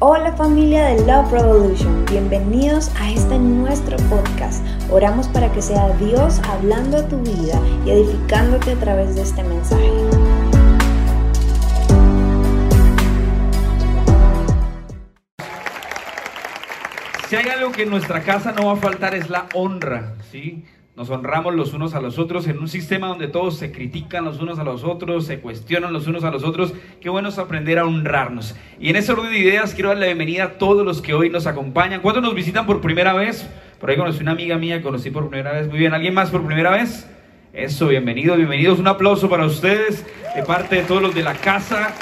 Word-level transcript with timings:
Hola 0.00 0.32
familia 0.36 0.84
de 0.86 1.04
Love 1.06 1.32
Revolution, 1.32 2.04
bienvenidos 2.04 2.88
a 3.00 3.10
este 3.10 3.36
nuestro 3.36 3.96
podcast. 4.08 4.64
Oramos 4.92 5.26
para 5.26 5.50
que 5.50 5.60
sea 5.60 5.88
Dios 5.96 6.38
hablando 6.44 6.98
a 6.98 7.08
tu 7.08 7.18
vida 7.18 7.60
y 7.84 7.90
edificándote 7.90 8.70
a 8.70 8.76
través 8.76 9.16
de 9.16 9.22
este 9.22 9.42
mensaje. 9.42 9.90
Si 17.28 17.34
hay 17.34 17.48
algo 17.48 17.72
que 17.72 17.82
en 17.82 17.90
nuestra 17.90 18.22
casa 18.22 18.52
no 18.52 18.66
va 18.66 18.74
a 18.74 18.76
faltar 18.76 19.16
es 19.16 19.28
la 19.28 19.48
honra, 19.52 20.14
¿sí? 20.30 20.64
Nos 20.98 21.10
honramos 21.10 21.54
los 21.54 21.74
unos 21.74 21.94
a 21.94 22.00
los 22.00 22.18
otros 22.18 22.48
en 22.48 22.58
un 22.58 22.66
sistema 22.66 23.06
donde 23.06 23.28
todos 23.28 23.56
se 23.56 23.70
critican 23.70 24.24
los 24.24 24.40
unos 24.40 24.58
a 24.58 24.64
los 24.64 24.82
otros, 24.82 25.26
se 25.26 25.38
cuestionan 25.38 25.92
los 25.92 26.08
unos 26.08 26.24
a 26.24 26.32
los 26.32 26.42
otros. 26.42 26.74
Qué 27.00 27.08
bueno 27.08 27.28
es 27.28 27.38
aprender 27.38 27.78
a 27.78 27.84
honrarnos. 27.84 28.56
Y 28.80 28.90
en 28.90 28.96
ese 28.96 29.12
orden 29.12 29.30
de 29.30 29.38
ideas 29.38 29.74
quiero 29.74 29.90
dar 29.90 29.98
la 29.98 30.06
bienvenida 30.06 30.42
a 30.42 30.58
todos 30.58 30.84
los 30.84 31.00
que 31.00 31.14
hoy 31.14 31.30
nos 31.30 31.46
acompañan. 31.46 32.00
¿Cuántos 32.00 32.24
nos 32.24 32.34
visitan 32.34 32.66
por 32.66 32.80
primera 32.80 33.12
vez? 33.12 33.48
Por 33.78 33.90
ahí 33.90 33.96
conocí 33.96 34.22
una 34.22 34.32
amiga 34.32 34.58
mía, 34.58 34.82
conocí 34.82 35.12
por 35.12 35.28
primera 35.28 35.52
vez. 35.52 35.68
Muy 35.68 35.78
bien, 35.78 35.94
¿alguien 35.94 36.14
más 36.14 36.30
por 36.30 36.44
primera 36.44 36.72
vez? 36.72 37.08
Eso, 37.52 37.86
bienvenidos, 37.86 38.36
bienvenidos. 38.36 38.80
Un 38.80 38.88
aplauso 38.88 39.30
para 39.30 39.46
ustedes 39.46 40.04
de 40.34 40.42
parte 40.42 40.74
de 40.74 40.82
todos 40.82 41.00
los 41.00 41.14
de 41.14 41.22
la 41.22 41.34
casa. 41.34 41.94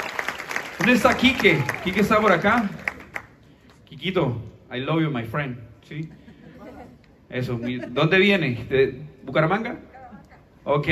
¿Dónde 0.79 0.93
está 0.93 1.15
Quique? 1.15 1.63
¿Quique 1.83 1.99
está 1.99 2.19
por 2.19 2.31
acá? 2.31 2.67
Quiquito, 3.87 4.41
I 4.73 4.79
love 4.79 5.03
you, 5.03 5.11
my 5.11 5.23
friend. 5.23 5.59
¿Sí? 5.87 6.09
Eso, 7.29 7.59
¿dónde 7.89 8.19
viene? 8.19 8.65
¿De 8.69 9.01
Bucaramanga? 9.23 9.79
Ok, 10.63 10.87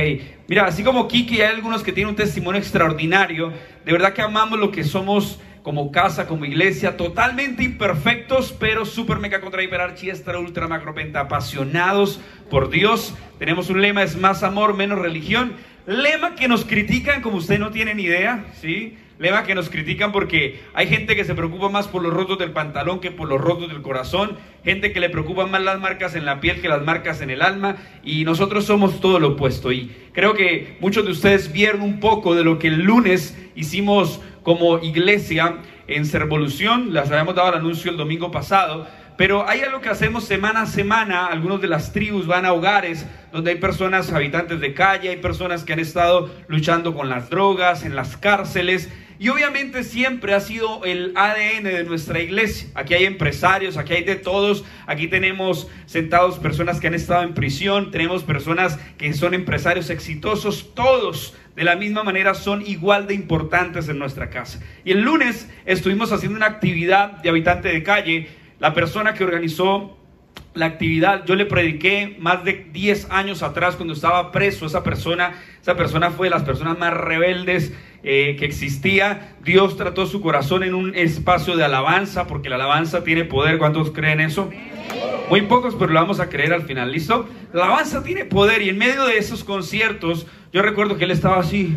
mira, 0.48 0.66
así 0.66 0.84
como 0.84 1.08
Kiki, 1.08 1.42
hay 1.42 1.54
algunos 1.54 1.84
que 1.84 1.92
tienen 1.92 2.10
un 2.12 2.16
testimonio 2.16 2.60
extraordinario. 2.60 3.52
De 3.86 3.92
verdad 3.92 4.14
que 4.14 4.22
amamos 4.22 4.60
lo 4.60 4.72
que 4.72 4.84
somos 4.84 5.40
como 5.64 5.92
casa, 5.92 6.28
como 6.28 6.46
iglesia, 6.46 6.96
totalmente 6.96 7.64
imperfectos, 7.64 8.56
pero 8.58 8.86
super 8.86 9.18
mega 9.18 9.42
contra 9.42 9.64
hiper 9.64 9.82
archi 9.82 10.10
extra 10.10 10.38
ultra 10.38 10.68
macro 10.68 10.94
penta, 10.94 11.22
apasionados 11.22 12.22
por 12.50 12.70
Dios. 12.70 13.16
Tenemos 13.40 13.70
un 13.70 13.82
lema, 13.82 14.04
es 14.04 14.16
más 14.16 14.44
amor, 14.44 14.76
menos 14.76 15.00
religión. 15.00 15.54
Lema 15.88 16.36
que 16.36 16.48
nos 16.48 16.66
critican 16.66 17.22
como 17.22 17.38
usted 17.38 17.60
no 17.60 17.72
tiene 17.72 17.96
ni 17.96 18.04
idea, 18.04 18.46
¿sí? 18.62 18.98
Lema 19.18 19.44
que 19.44 19.56
nos 19.56 19.70
critican 19.70 20.12
porque 20.12 20.60
hay 20.74 20.88
gente 20.88 21.16
que 21.16 21.24
se 21.24 21.36
preocupa 21.36 21.70
más 21.70 21.88
por 21.88 22.04
los 22.04 22.14
rotos 22.14 22.38
del 22.38 22.52
pantalón 22.52 23.00
que 23.00 23.12
por 23.12 23.30
los 23.30 23.40
rotos 23.40 23.70
del 23.70 23.82
corazón, 23.82 24.38
gente 24.66 24.92
que 24.92 25.00
le 25.00 25.10
preocupan 25.10 25.50
más 25.50 25.64
las 25.64 25.80
marcas 25.80 26.16
en 26.16 26.26
la 26.26 26.42
piel 26.42 26.62
que 26.62 26.68
las 26.68 26.84
marcas 26.84 27.22
en 27.22 27.30
el 27.30 27.42
alma 27.42 27.78
y 28.04 28.26
nosotros 28.26 28.66
somos 28.66 29.00
todo 29.00 29.20
lo 29.20 29.30
opuesto. 29.30 29.72
Y 29.72 29.90
creo 30.12 30.34
que 30.34 30.76
muchos 30.82 31.06
de 31.06 31.12
ustedes 31.12 31.54
vieron 31.54 31.82
un 31.82 32.02
poco 32.02 32.36
de 32.36 32.44
lo 32.44 32.60
que 32.60 32.68
el 32.68 32.82
lunes 32.82 33.38
hicimos 33.56 34.20
como 34.44 34.80
iglesia 34.80 35.60
en 35.88 36.06
Servolución, 36.06 36.94
les 36.94 37.10
habíamos 37.10 37.36
dado 37.36 37.50
el 37.50 37.56
anuncio 37.56 37.92
el 37.92 37.98
domingo 37.98 38.32
pasado, 38.32 38.86
pero 39.18 39.48
hay 39.48 39.62
algo 39.62 39.80
que 39.80 39.88
hacemos 39.88 40.26
semana 40.26 40.64
a 40.64 40.66
semana, 40.66 41.28
algunos 41.28 41.62
de 41.62 41.70
las 41.70 41.94
tribus 41.94 42.28
van 42.28 42.46
a 42.46 42.52
hogares 42.52 43.06
donde 43.32 43.52
hay 43.52 43.58
personas 43.58 44.12
habitantes 44.12 44.60
de 44.60 44.74
calle, 44.74 45.10
hay 45.10 45.18
personas 45.18 45.64
que 45.64 45.72
han 45.72 45.80
estado 45.80 46.30
luchando 46.48 46.94
con 46.94 47.08
las 47.08 47.30
drogas, 47.30 47.86
en 47.86 47.96
las 47.96 48.18
cárceles, 48.18 48.90
y 49.18 49.30
obviamente 49.30 49.84
siempre 49.84 50.34
ha 50.34 50.40
sido 50.40 50.84
el 50.84 51.14
ADN 51.16 51.64
de 51.64 51.84
nuestra 51.84 52.20
iglesia. 52.20 52.70
Aquí 52.76 52.94
hay 52.94 53.06
empresarios, 53.06 53.78
aquí 53.78 53.94
hay 53.94 54.04
de 54.04 54.16
todos. 54.16 54.66
Aquí 54.88 55.08
tenemos 55.08 55.70
sentados 55.86 56.38
personas 56.40 56.80
que 56.80 56.88
han 56.88 56.94
estado 56.94 57.24
en 57.24 57.34
prisión, 57.34 57.92
tenemos 57.92 58.24
personas 58.24 58.78
que 58.98 59.14
son 59.14 59.34
empresarios 59.34 59.90
exitosos. 59.90 60.74
Todos 60.76 61.34
de 61.56 61.64
la 61.64 61.76
misma 61.76 62.04
manera 62.04 62.34
son 62.34 62.62
igual 62.66 63.08
de 63.08 63.14
importantes 63.14 63.88
en 63.88 64.00
nuestra 64.00 64.30
casa. 64.30 64.60
Y 64.84 64.92
el 64.92 65.02
lunes 65.02 65.50
estuvimos 65.66 66.12
haciendo 66.12 66.36
una 66.36 66.48
actividad 66.48 67.22
de 67.22 67.30
habitante 67.30 67.70
de 67.70 67.84
calle. 67.84 68.28
La 68.60 68.74
persona 68.74 69.14
que 69.14 69.24
organizó 69.24 69.98
la 70.56 70.68
actividad, 70.68 71.26
yo 71.26 71.36
le 71.36 71.46
prediqué 71.46 72.16
más 72.20 72.44
de 72.44 72.68
10 72.72 73.12
años 73.12 73.44
atrás 73.44 73.76
cuando 73.76 73.94
estaba 73.94 74.32
preso. 74.32 74.66
Esa 74.66 74.84
persona, 74.84 75.34
esa 75.62 75.76
persona 75.76 76.12
fue 76.12 76.28
de 76.28 76.32
las 76.32 76.44
personas 76.44 76.80
más 76.80 76.94
rebeldes 76.94 77.74
eh, 78.04 78.36
que 78.40 78.46
existía. 78.46 79.36
Dios 79.44 79.76
trató 79.76 80.06
su 80.06 80.22
corazón 80.22 80.64
en 80.64 80.74
un 80.74 80.96
espacio 80.96 81.58
de 81.58 81.66
alabanza, 81.66 82.26
porque 82.26 82.50
la 82.50 82.56
alabanza 82.56 83.04
tiene 83.04 83.26
poder. 83.26 83.58
¿Cuántos 83.58 83.92
creen 83.92 84.22
eso? 84.22 84.50
Muy 85.30 85.42
pocos, 85.42 85.76
pero 85.76 85.92
lo 85.92 86.00
vamos 86.00 86.20
a 86.22 86.30
creer 86.30 86.54
al 86.54 86.64
final. 86.64 86.92
¿Listo? 86.92 87.28
La 87.54 87.66
alabanza 87.66 88.04
tiene 88.04 88.24
poder 88.24 88.62
y 88.62 88.70
en 88.70 88.78
medio 88.78 89.06
de 89.06 89.18
esos 89.18 89.44
conciertos, 89.44 90.26
yo 90.54 90.62
recuerdo 90.62 90.98
que 90.98 91.04
él 91.04 91.12
estaba 91.12 91.38
así, 91.38 91.76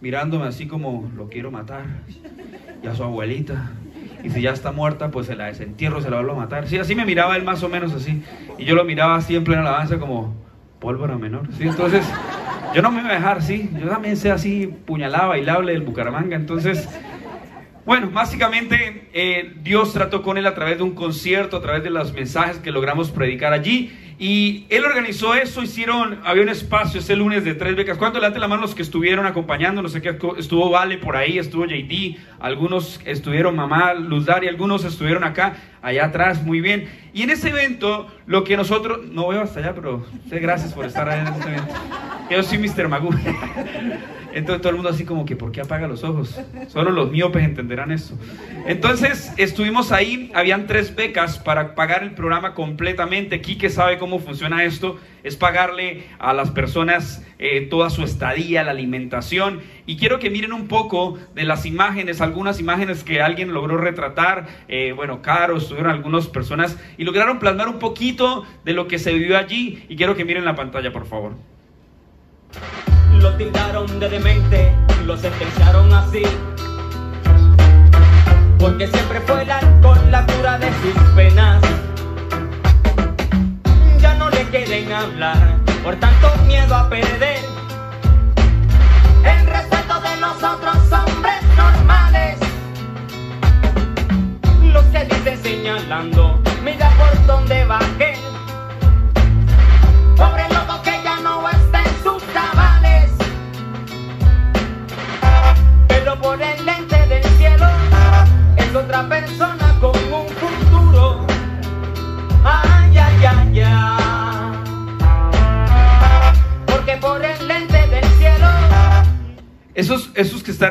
mirándome 0.00 0.46
así 0.46 0.66
como 0.66 1.10
lo 1.14 1.28
quiero 1.28 1.50
matar. 1.50 1.84
Y 2.82 2.86
a 2.86 2.94
su 2.94 3.02
abuelita 3.02 3.70
y 4.24 4.30
si 4.30 4.40
ya 4.40 4.50
está 4.50 4.72
muerta, 4.72 5.10
pues 5.10 5.26
se 5.26 5.36
la 5.36 5.46
desentierro, 5.46 6.00
se 6.00 6.10
la 6.10 6.16
vuelvo 6.16 6.32
a 6.32 6.36
matar. 6.36 6.66
Sí, 6.66 6.78
así 6.78 6.94
me 6.94 7.04
miraba 7.04 7.36
él 7.36 7.44
más 7.44 7.62
o 7.62 7.68
menos 7.68 7.92
así. 7.92 8.22
Y 8.58 8.64
yo 8.64 8.74
lo 8.74 8.84
miraba 8.84 9.20
siempre 9.20 9.54
en 9.54 9.60
alabanza 9.60 9.98
como 9.98 10.34
pólvora 10.80 11.16
menor. 11.18 11.48
Sí, 11.56 11.64
entonces 11.64 12.06
yo 12.74 12.82
no 12.82 12.90
me 12.90 13.00
iba 13.00 13.10
a 13.10 13.14
dejar, 13.14 13.42
sí. 13.42 13.70
Yo 13.78 13.88
también 13.88 14.16
sé 14.16 14.30
así 14.30 14.66
puñalada, 14.66 15.26
bailable 15.26 15.72
del 15.72 15.82
Bucaramanga. 15.82 16.36
Entonces, 16.36 16.88
bueno, 17.84 18.10
básicamente 18.10 19.08
eh, 19.12 19.54
Dios 19.62 19.92
trató 19.92 20.22
con 20.22 20.38
él 20.38 20.46
a 20.46 20.54
través 20.54 20.78
de 20.78 20.84
un 20.84 20.94
concierto, 20.94 21.58
a 21.58 21.60
través 21.60 21.84
de 21.84 21.90
los 21.90 22.14
mensajes 22.14 22.58
que 22.58 22.70
logramos 22.70 23.10
predicar 23.10 23.52
allí. 23.52 23.92
Y 24.18 24.66
él 24.68 24.84
organizó 24.84 25.34
eso, 25.34 25.62
hicieron, 25.62 26.20
había 26.24 26.42
un 26.42 26.48
espacio 26.48 27.00
ese 27.00 27.16
lunes 27.16 27.44
de 27.44 27.54
tres 27.54 27.74
becas. 27.74 27.98
¿Cuánto 27.98 28.18
levante 28.18 28.38
la 28.38 28.48
mano 28.48 28.62
los 28.62 28.74
que 28.74 28.82
estuvieron 28.82 29.26
acompañando? 29.26 29.82
No 29.82 29.88
sé 29.88 30.00
qué, 30.00 30.16
estuvo 30.38 30.70
Vale 30.70 30.98
por 30.98 31.16
ahí, 31.16 31.38
estuvo 31.38 31.66
JD, 31.66 32.16
algunos 32.40 33.00
estuvieron 33.04 33.56
Mamá, 33.56 33.94
Luz 33.94 34.26
Dari, 34.26 34.48
algunos 34.48 34.84
estuvieron 34.84 35.24
acá, 35.24 35.56
allá 35.84 36.06
atrás, 36.06 36.42
muy 36.42 36.60
bien. 36.60 36.88
Y 37.12 37.22
en 37.22 37.30
ese 37.30 37.50
evento, 37.50 38.08
lo 38.26 38.42
que 38.42 38.56
nosotros, 38.56 39.06
no 39.12 39.28
veo 39.28 39.42
hasta 39.42 39.60
allá, 39.60 39.74
pero 39.74 40.04
sé 40.28 40.40
gracias 40.40 40.72
por 40.72 40.86
estar 40.86 41.08
ahí 41.08 41.20
en 41.20 41.28
ese 41.28 41.48
evento. 41.48 41.74
Yo 42.30 42.42
soy 42.42 42.58
Mr. 42.58 42.88
Magoo. 42.88 43.10
Entonces 44.34 44.62
todo 44.62 44.70
el 44.70 44.76
mundo 44.76 44.90
así 44.90 45.04
como 45.04 45.24
que, 45.24 45.36
¿por 45.36 45.52
qué 45.52 45.60
apaga 45.60 45.86
los 45.86 46.02
ojos? 46.02 46.40
Solo 46.66 46.90
los 46.90 47.12
miopes 47.12 47.44
entenderán 47.44 47.92
eso. 47.92 48.18
Entonces 48.66 49.32
estuvimos 49.36 49.92
ahí, 49.92 50.32
habían 50.34 50.66
tres 50.66 50.96
becas 50.96 51.38
para 51.38 51.76
pagar 51.76 52.02
el 52.02 52.12
programa 52.12 52.52
completamente. 52.52 53.40
Quique 53.40 53.70
sabe 53.70 53.96
cómo 53.96 54.18
funciona 54.18 54.64
esto, 54.64 54.98
es 55.24 55.36
pagarle 55.36 56.04
a 56.18 56.32
las 56.32 56.52
personas 56.52 57.26
eh, 57.40 57.62
toda 57.62 57.90
su 57.90 58.04
estadía, 58.04 58.62
la 58.62 58.70
alimentación. 58.70 59.60
Y 59.86 59.96
quiero 59.96 60.20
que 60.20 60.30
miren 60.30 60.52
un 60.52 60.68
poco 60.68 61.18
de 61.34 61.44
las 61.44 61.66
imágenes, 61.66 62.20
algunas 62.20 62.60
imágenes 62.60 63.02
que 63.02 63.20
alguien 63.20 63.52
logró 63.52 63.76
retratar. 63.76 64.46
Eh, 64.68 64.92
bueno, 64.94 65.22
Caro, 65.22 65.56
estuvieron 65.56 65.90
algunas 65.90 66.28
personas 66.28 66.78
y 66.96 67.04
lograron 67.04 67.40
plasmar 67.40 67.68
un 67.68 67.80
poquito 67.80 68.44
de 68.64 68.72
lo 68.72 68.86
que 68.86 69.00
se 69.00 69.12
vivió 69.12 69.36
allí. 69.36 69.84
Y 69.88 69.96
quiero 69.96 70.14
que 70.14 70.24
miren 70.24 70.44
la 70.44 70.54
pantalla, 70.54 70.92
por 70.92 71.06
favor 71.06 71.32
lo 73.24 73.34
tildaron 73.36 74.00
de 74.00 74.08
demente, 74.10 74.70
lo 75.06 75.16
sentenciaron 75.16 75.90
así. 75.94 76.22
Porque 78.58 78.86
siempre 78.86 79.20
fue 79.22 79.42
el 79.42 79.50
alcohol 79.50 79.98
la 80.10 80.26
cura 80.26 80.58
de 80.58 80.66
sus 80.66 81.02
penas. 81.16 81.62
Quieren 84.54 84.92
hablar 84.92 85.58
por 85.82 85.96
tanto 85.96 86.32
miedo 86.46 86.76
a 86.76 86.88
perder. 86.88 87.44
El 89.24 89.46
respeto 89.46 90.00
de 90.00 90.16
los 90.20 90.36
otros 90.44 90.92
hombres 90.92 91.42
normales. 91.56 92.38
Los 94.62 94.84
que 94.92 95.06
dicen 95.06 95.42
señalando, 95.42 96.40
mira 96.62 96.88
por 96.90 97.26
dónde 97.26 97.64
bajé. 97.64 98.13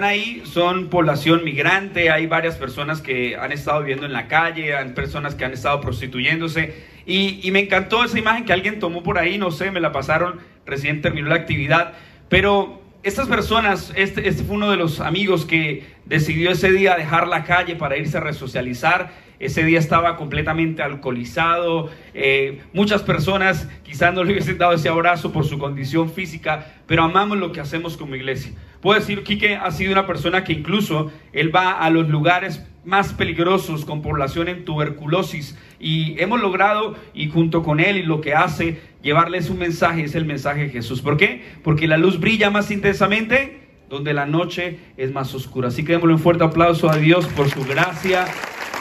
Están 0.04 0.20
ahí 0.20 0.44
son 0.46 0.90
población 0.90 1.46
migrante, 1.46 2.10
hay 2.10 2.28
varias 2.28 2.56
personas 2.56 3.02
que 3.02 3.38
han 3.38 3.52
estado 3.52 3.80
viviendo 3.80 4.06
en 4.06 4.12
la 4.12 4.28
calle, 4.28 4.76
hay 4.76 4.90
personas 4.90 5.34
que 5.36 5.46
han 5.46 5.54
estado 5.54 5.80
prostituyéndose. 5.80 6.74
Y, 7.06 7.40
y 7.42 7.52
me 7.52 7.60
encantó 7.60 8.04
esa 8.04 8.20
imagen 8.20 8.44
que 8.44 8.54
alguien 8.54 8.80
tomó 8.80 9.02
por 9.02 9.18
ahí, 9.18 9.38
no 9.38 9.52
sé, 9.52 9.72
me 9.72 9.80
la 9.80 9.92
pasaron, 9.92 10.40
recién 10.66 11.02
terminó 11.02 11.30
la 11.30 11.36
actividad. 11.36 11.94
Pero 12.28 12.82
estas 13.04 13.28
personas, 13.28 13.94
este, 13.96 14.28
este 14.28 14.44
fue 14.44 14.56
uno 14.56 14.72
de 14.72 14.78
los 14.78 15.00
amigos 15.00 15.46
que 15.46 15.86
decidió 16.06 16.52
ese 16.52 16.72
día 16.72 16.96
dejar 16.96 17.28
la 17.28 17.44
calle 17.46 17.76
para 17.76 17.98
irse 17.98 18.18
a 18.18 18.22
resocializar. 18.22 19.12
Ese 19.44 19.64
día 19.64 19.80
estaba 19.80 20.16
completamente 20.16 20.82
alcoholizado. 20.82 21.90
Eh, 22.14 22.62
muchas 22.72 23.02
personas 23.02 23.68
quizás 23.84 24.14
no 24.14 24.24
le 24.24 24.32
hubiesen 24.32 24.58
dado 24.58 24.74
ese 24.74 24.88
abrazo 24.88 25.32
por 25.32 25.46
su 25.46 25.60
condición 25.60 26.10
física, 26.10 26.74
pero 26.88 27.04
amamos 27.04 27.38
lo 27.38 27.52
que 27.52 27.60
hacemos 27.60 27.98
como 27.98 28.16
iglesia. 28.16 28.54
Puedo 28.82 29.00
decir, 29.00 29.24
Quique 29.24 29.56
ha 29.56 29.72
sido 29.72 29.92
una 29.92 30.08
persona 30.08 30.44
que 30.44 30.54
incluso 30.54 31.12
él 31.34 31.54
va 31.54 31.80
a 31.80 31.90
los 31.90 32.08
lugares 32.10 32.66
más 32.86 33.14
peligrosos 33.14 33.86
con 33.86 34.02
población 34.02 34.48
en 34.48 34.66
tuberculosis 34.66 35.58
y 35.80 36.20
hemos 36.22 36.42
logrado 36.42 36.96
y 37.14 37.30
junto 37.30 37.64
con 37.64 37.80
él 37.80 37.98
y 37.98 38.04
lo 38.04 38.22
que 38.22 38.34
hace 38.34 38.82
llevarles 39.02 39.50
un 39.50 39.60
mensaje 39.60 40.04
es 40.04 40.16
el 40.16 40.26
mensaje 40.26 40.64
de 40.64 40.70
Jesús. 40.70 41.02
¿Por 41.02 41.18
qué? 41.18 41.44
Porque 41.64 41.88
la 41.88 41.98
luz 41.98 42.20
brilla 42.20 42.50
más 42.50 42.72
intensamente 42.72 43.62
donde 43.90 44.14
la 44.14 44.26
noche 44.26 44.80
es 44.98 45.12
más 45.14 45.34
oscura. 45.36 45.68
Así 45.68 45.86
que 45.86 45.94
démosle 45.94 46.16
un 46.16 46.20
fuerte 46.20 46.44
aplauso 46.44 46.90
a 46.90 46.98
Dios 46.98 47.28
por 47.28 47.50
su 47.50 47.64
gracia, 47.64 48.26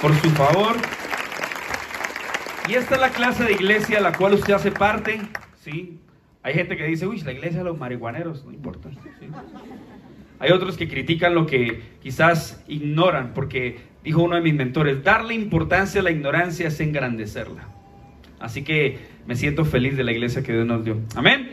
por 0.02 0.12
su 0.16 0.30
favor. 0.30 0.76
Y 2.68 2.74
esta 2.74 2.96
es 2.96 3.00
la 3.00 3.10
clase 3.10 3.44
de 3.44 3.52
iglesia 3.52 3.98
a 3.98 4.00
la 4.00 4.12
cual 4.12 4.34
usted 4.34 4.52
hace 4.52 4.72
parte, 4.72 5.20
¿sí? 5.60 6.00
Hay 6.42 6.54
gente 6.54 6.76
que 6.76 6.84
dice, 6.84 7.06
uy, 7.06 7.20
la 7.20 7.32
iglesia 7.32 7.58
de 7.58 7.64
los 7.64 7.78
marihuaneros, 7.78 8.44
no 8.44 8.52
importa. 8.52 8.90
Hay 10.40 10.50
otros 10.50 10.76
que 10.76 10.88
critican 10.88 11.36
lo 11.36 11.46
que 11.46 11.80
quizás 12.02 12.64
ignoran, 12.66 13.32
porque 13.32 13.78
dijo 14.02 14.22
uno 14.22 14.34
de 14.34 14.40
mis 14.42 14.54
mentores, 14.54 15.04
darle 15.04 15.34
importancia 15.34 16.00
a 16.00 16.04
la 16.04 16.10
ignorancia 16.10 16.66
es 16.66 16.80
engrandecerla. 16.80 17.68
Así 18.40 18.64
que 18.64 18.98
me 19.24 19.36
siento 19.36 19.64
feliz 19.64 19.96
de 19.96 20.02
la 20.02 20.10
iglesia 20.10 20.42
que 20.42 20.52
Dios 20.52 20.66
nos 20.66 20.84
dio. 20.84 20.98
¿Amén? 21.14 21.48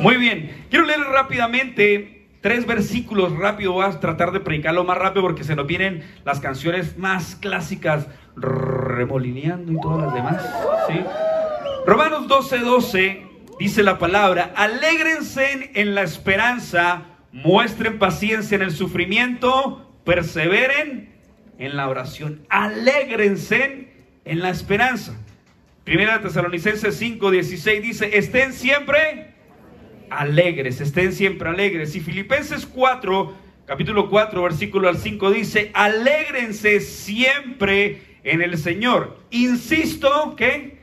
Muy 0.00 0.16
bien. 0.16 0.64
Quiero 0.70 0.86
leer 0.86 1.00
rápidamente 1.00 2.21
tres 2.42 2.66
versículos 2.66 3.34
rápido, 3.38 3.72
voy 3.72 3.86
a 3.86 4.00
tratar 4.00 4.32
de 4.32 4.40
predicarlo 4.40 4.84
más 4.84 4.98
rápido 4.98 5.22
porque 5.22 5.44
se 5.44 5.56
nos 5.56 5.66
vienen 5.66 6.02
las 6.24 6.40
canciones 6.40 6.98
más 6.98 7.36
clásicas, 7.36 8.08
remolineando 8.36 9.72
y 9.72 9.80
todas 9.80 10.06
las 10.06 10.14
demás. 10.14 10.44
Romanos 11.86 12.28
12, 12.28 12.58
12 12.58 13.26
dice 13.58 13.82
la 13.82 13.98
palabra, 13.98 14.52
alégrense 14.56 15.70
en 15.74 15.94
la 15.94 16.02
esperanza, 16.02 17.04
muestren 17.32 17.98
paciencia 17.98 18.56
en 18.56 18.62
el 18.62 18.72
sufrimiento, 18.72 19.94
perseveren 20.04 21.14
en 21.58 21.76
la 21.76 21.88
oración, 21.88 22.44
alégrense 22.48 23.92
en 24.24 24.40
la 24.40 24.50
esperanza. 24.50 25.14
Primera 25.84 26.20
Tesalonicenses 26.20 26.96
5, 26.96 27.30
16 27.30 27.82
dice, 27.82 28.18
estén 28.18 28.52
siempre 28.52 29.31
alegres, 30.18 30.80
estén 30.80 31.12
siempre 31.12 31.48
alegres. 31.48 31.94
Y 31.96 32.00
Filipenses 32.00 32.66
4, 32.66 33.34
capítulo 33.66 34.08
4, 34.08 34.42
versículo 34.42 34.88
al 34.88 34.98
5 34.98 35.30
dice, 35.30 35.70
alégrense 35.74 36.80
siempre 36.80 38.02
en 38.24 38.42
el 38.42 38.58
Señor. 38.58 39.18
Insisto 39.30 40.34
que 40.36 40.78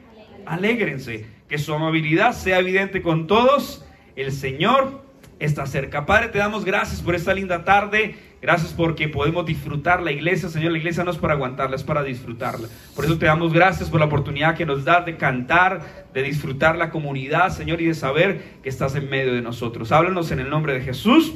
alégrense, 0.46 1.26
que 1.48 1.58
su 1.58 1.74
amabilidad 1.74 2.34
sea 2.34 2.60
evidente 2.60 3.02
con 3.02 3.28
todos. 3.28 3.86
El 4.16 4.32
Señor 4.32 5.04
está 5.40 5.66
cerca. 5.66 6.06
Padre, 6.06 6.30
te 6.30 6.38
damos 6.38 6.66
gracias 6.66 7.02
por 7.02 7.16
esta 7.16 7.34
linda 7.34 7.64
tarde. 7.64 8.16
Gracias 8.42 8.72
porque 8.72 9.10
podemos 9.10 9.46
disfrutar 9.46 10.02
la 10.02 10.12
iglesia, 10.12 10.48
Señor. 10.48 10.72
La 10.72 10.78
iglesia 10.78 11.04
no 11.04 11.12
es 11.12 11.18
para 11.18 11.34
aguantarla, 11.34 11.76
es 11.76 11.84
para 11.84 12.04
disfrutarla. 12.04 12.70
Por 12.96 13.04
eso 13.04 13.18
te 13.18 13.26
damos 13.26 13.52
gracias 13.52 13.90
por 13.90 14.00
la 14.00 14.06
oportunidad 14.06 14.56
que 14.56 14.66
nos 14.66 14.86
das 14.86 15.06
de 15.06 15.18
cantar, 15.18 16.06
de 16.14 16.24
disfrutar 16.24 16.78
la 16.78 16.90
comunidad, 16.90 17.50
Señor, 17.50 17.82
y 17.82 17.86
de 17.86 17.94
saber 17.94 18.60
que 18.64 18.70
estás 18.70 18.96
en 18.96 19.10
medio 19.10 19.34
de 19.34 19.42
nosotros. 19.42 19.92
Háblanos 19.92 20.32
en 20.32 20.40
el 20.40 20.50
nombre 20.50 20.74
de 20.74 20.82
Jesús. 20.82 21.34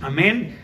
Amén 0.00 0.58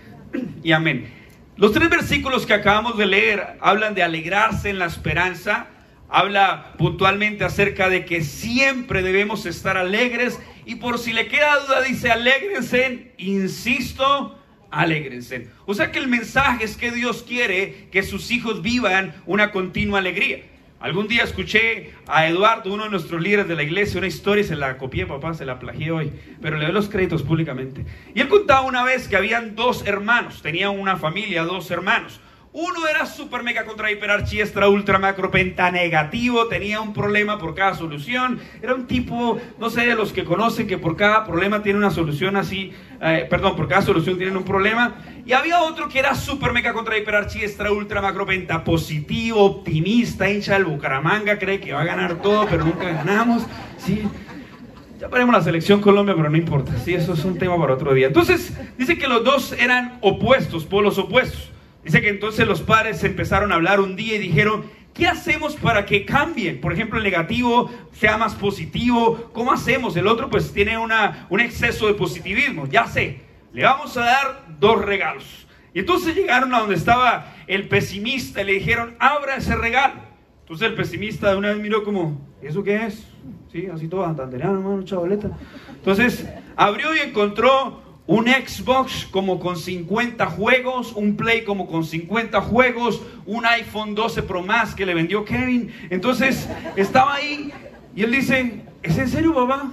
y 0.65 0.73
amén. 0.73 1.13
Los 1.57 1.73
tres 1.73 1.89
versículos 1.91 2.45
que 2.45 2.55
acabamos 2.55 2.99
de 2.99 3.07
leer 3.07 3.59
hablan 3.61 3.95
de 3.95 4.03
alegrarse 4.03 4.69
en 4.69 4.81
la 4.81 4.87
esperanza. 4.87 5.69
Habla 6.09 6.75
puntualmente 6.77 7.45
acerca 7.45 7.89
de 7.89 8.05
que 8.05 8.23
siempre 8.23 9.03
debemos 9.03 9.47
estar 9.47 9.77
alegres. 9.77 10.41
Y 10.67 10.77
por 10.77 10.99
si 10.99 11.13
le 11.13 11.29
queda 11.29 11.61
duda, 11.61 11.83
dice, 11.83 12.11
alégrense, 12.11 13.13
insisto, 13.17 14.39
alégrense. 14.73 15.49
O 15.67 15.75
sea 15.75 15.93
que 15.93 16.01
el 16.01 16.09
mensaje 16.09 16.65
es 16.65 16.77
que 16.77 16.91
Dios 16.91 17.23
quiere 17.23 17.89
que 17.93 18.03
sus 18.03 18.31
hijos 18.33 18.63
vivan 18.63 19.15
una 19.27 19.53
continua 19.53 20.01
alegría. 20.01 20.41
Algún 20.81 21.07
día 21.07 21.23
escuché 21.23 21.93
a 22.09 22.27
Eduardo, 22.27 22.75
uno 22.75 22.85
de 22.85 22.91
nuestros 22.91 23.23
líderes 23.23 23.47
de 23.47 23.55
la 23.55 23.63
iglesia, 23.63 23.99
una 23.99 24.09
historia 24.09 24.43
se 24.43 24.57
la 24.57 24.79
copié, 24.79 25.07
papá, 25.07 25.33
se 25.33 25.45
la 25.45 25.61
plagié 25.61 25.93
hoy, 25.93 26.11
pero 26.41 26.57
le 26.57 26.65
doy 26.65 26.75
los 26.75 26.89
créditos 26.89 27.23
públicamente. 27.23 27.85
Y 28.17 28.21
él 28.21 28.29
contaba 28.29 28.63
una 28.63 28.83
vez 28.83 29.07
que 29.07 29.15
habían 29.15 29.55
dos 29.55 29.87
hermanos, 29.87 30.43
tenían 30.43 30.71
una 30.71 30.97
familia, 30.97 31.45
dos 31.45 31.71
hermanos. 31.71 32.21
Uno 32.55 32.87
era 32.87 33.07
super 33.07 33.43
mega 33.43 33.65
contra 33.65 33.91
hiperarchi 33.91 34.43
extra 34.43 34.69
ultra 34.69 34.99
macro 34.99 35.31
penta 35.31 35.71
negativo, 35.71 36.49
tenía 36.49 36.83
un 36.83 36.93
problema 36.93 37.39
por 37.39 37.55
cada 37.55 37.75
solución. 37.75 38.41
Era 38.61 38.75
un 38.75 38.87
tipo, 38.87 39.41
no 39.59 39.71
sé, 39.71 39.87
de 39.87 39.95
los 39.95 40.13
que 40.13 40.25
conocen 40.25 40.67
que 40.67 40.77
por 40.77 40.95
cada 40.95 41.25
problema 41.25 41.63
tiene 41.63 41.79
una 41.79 41.91
solución 41.91 42.37
así, 42.37 42.75
eh, 43.01 43.27
perdón, 43.31 43.57
por 43.57 43.69
cada 43.69 43.81
solución 43.81 44.19
tienen 44.19 44.37
un 44.37 44.45
problema. 44.45 44.97
Y 45.25 45.33
había 45.33 45.63
otro 45.63 45.89
que 45.89 45.99
era 45.99 46.15
super 46.15 46.53
mega 46.53 46.75
contra 46.75 46.99
hiperarchi 46.99 47.39
extra 47.39 47.73
ultra 47.73 48.03
macro 48.03 48.27
penta 48.27 48.63
positivo, 48.63 49.43
optimista, 49.43 50.29
hincha 50.29 50.53
del 50.53 50.67
Bucaramanga, 50.67 51.39
cree 51.39 51.59
que 51.59 51.73
va 51.73 51.81
a 51.81 51.85
ganar 51.85 52.21
todo, 52.21 52.47
pero 52.51 52.67
nunca 52.67 52.85
ganamos. 52.85 53.47
Sí. 53.79 54.03
Ya 55.01 55.09
ponemos 55.09 55.35
la 55.35 55.41
selección 55.41 55.81
Colombia, 55.81 56.15
pero 56.15 56.29
no 56.29 56.37
importa. 56.37 56.77
Sí, 56.85 56.93
eso 56.93 57.15
es 57.15 57.25
un 57.25 57.39
tema 57.39 57.59
para 57.59 57.73
otro 57.73 57.95
día. 57.95 58.09
Entonces, 58.09 58.53
dice 58.77 58.99
que 58.99 59.09
los 59.09 59.25
dos 59.25 59.53
eran 59.53 59.97
opuestos, 60.03 60.67
polos 60.67 60.99
opuestos. 60.99 61.49
Dice 61.85 62.01
que 62.01 62.09
entonces 62.09 62.47
los 62.47 62.61
padres 62.61 63.03
empezaron 63.05 63.53
a 63.53 63.57
hablar 63.57 63.81
un 63.81 63.97
día 63.97 64.15
y 64.15 64.19
dijeron, 64.19 64.65
¿qué 64.95 65.07
hacemos 65.07 65.57
para 65.57 65.85
que 65.85 66.05
cambien? 66.05 66.61
Por 66.61 66.73
ejemplo, 66.73 66.99
el 66.99 67.05
negativo 67.05 67.71
sea 67.93 68.17
más 68.17 68.35
positivo. 68.35 69.31
¿Cómo 69.33 69.53
hacemos? 69.53 69.97
El 69.97 70.07
otro 70.07 70.31
pues 70.31 70.53
tiene 70.53 70.79
una, 70.79 71.27
un 71.29 71.41
exceso 71.41 71.87
de 71.87 71.95
positivismo. 71.95 72.67
Ya 72.69 72.87
sé, 72.87 73.21
le 73.53 73.65
vamos 73.65 73.97
a 73.97 74.05
dar 74.05 74.47
dos 74.61 74.85
regalos. 74.85 75.47
Y 75.75 75.81
entonces 75.81 76.15
llegaron 76.15 76.55
a 76.55 76.61
donde 76.61 76.75
estaba 76.75 77.35
el 77.47 77.69
pesimista 77.69 78.43
y 78.43 78.45
le 78.45 78.53
dijeron, 78.53 78.95
abra 78.99 79.37
ese 79.37 79.57
regalo. 79.57 79.95
Entonces 80.41 80.69
el 80.69 80.75
pesimista 80.75 81.31
de 81.31 81.37
una 81.37 81.49
vez 81.49 81.59
miró 81.59 81.83
como, 81.83 82.21
¿eso 82.43 82.63
qué 82.63 82.87
es? 82.87 83.07
Sí, 83.51 83.67
así 83.73 83.89
todo 83.89 84.05
antandereano, 84.05 84.59
hermano, 84.59 84.83
chavaleta. 84.83 85.31
Entonces 85.71 86.29
abrió 86.57 86.95
y 86.95 87.01
encontró 87.01 87.83
un 88.13 88.27
Xbox 88.27 89.07
como 89.11 89.41
con 89.41 89.57
50 89.57 90.27
juegos, 90.27 90.93
un 90.93 91.17
Play 91.17 91.45
como 91.45 91.67
con 91.67 91.83
50 91.83 92.43
juegos, 92.43 93.01
un 93.25 93.47
iPhone 93.47 93.95
12 93.95 94.23
Pro 94.25 94.43
Max 94.43 94.75
que 94.75 94.85
le 94.85 94.93
vendió 94.93 95.25
Kevin. 95.25 95.73
Entonces 95.89 96.47
estaba 96.77 97.15
ahí 97.15 97.51
y 97.97 98.03
él 98.03 98.13
dice, 98.13 98.65
¿es 98.83 98.99
en 98.99 99.09
serio, 99.09 99.35
papá? 99.35 99.73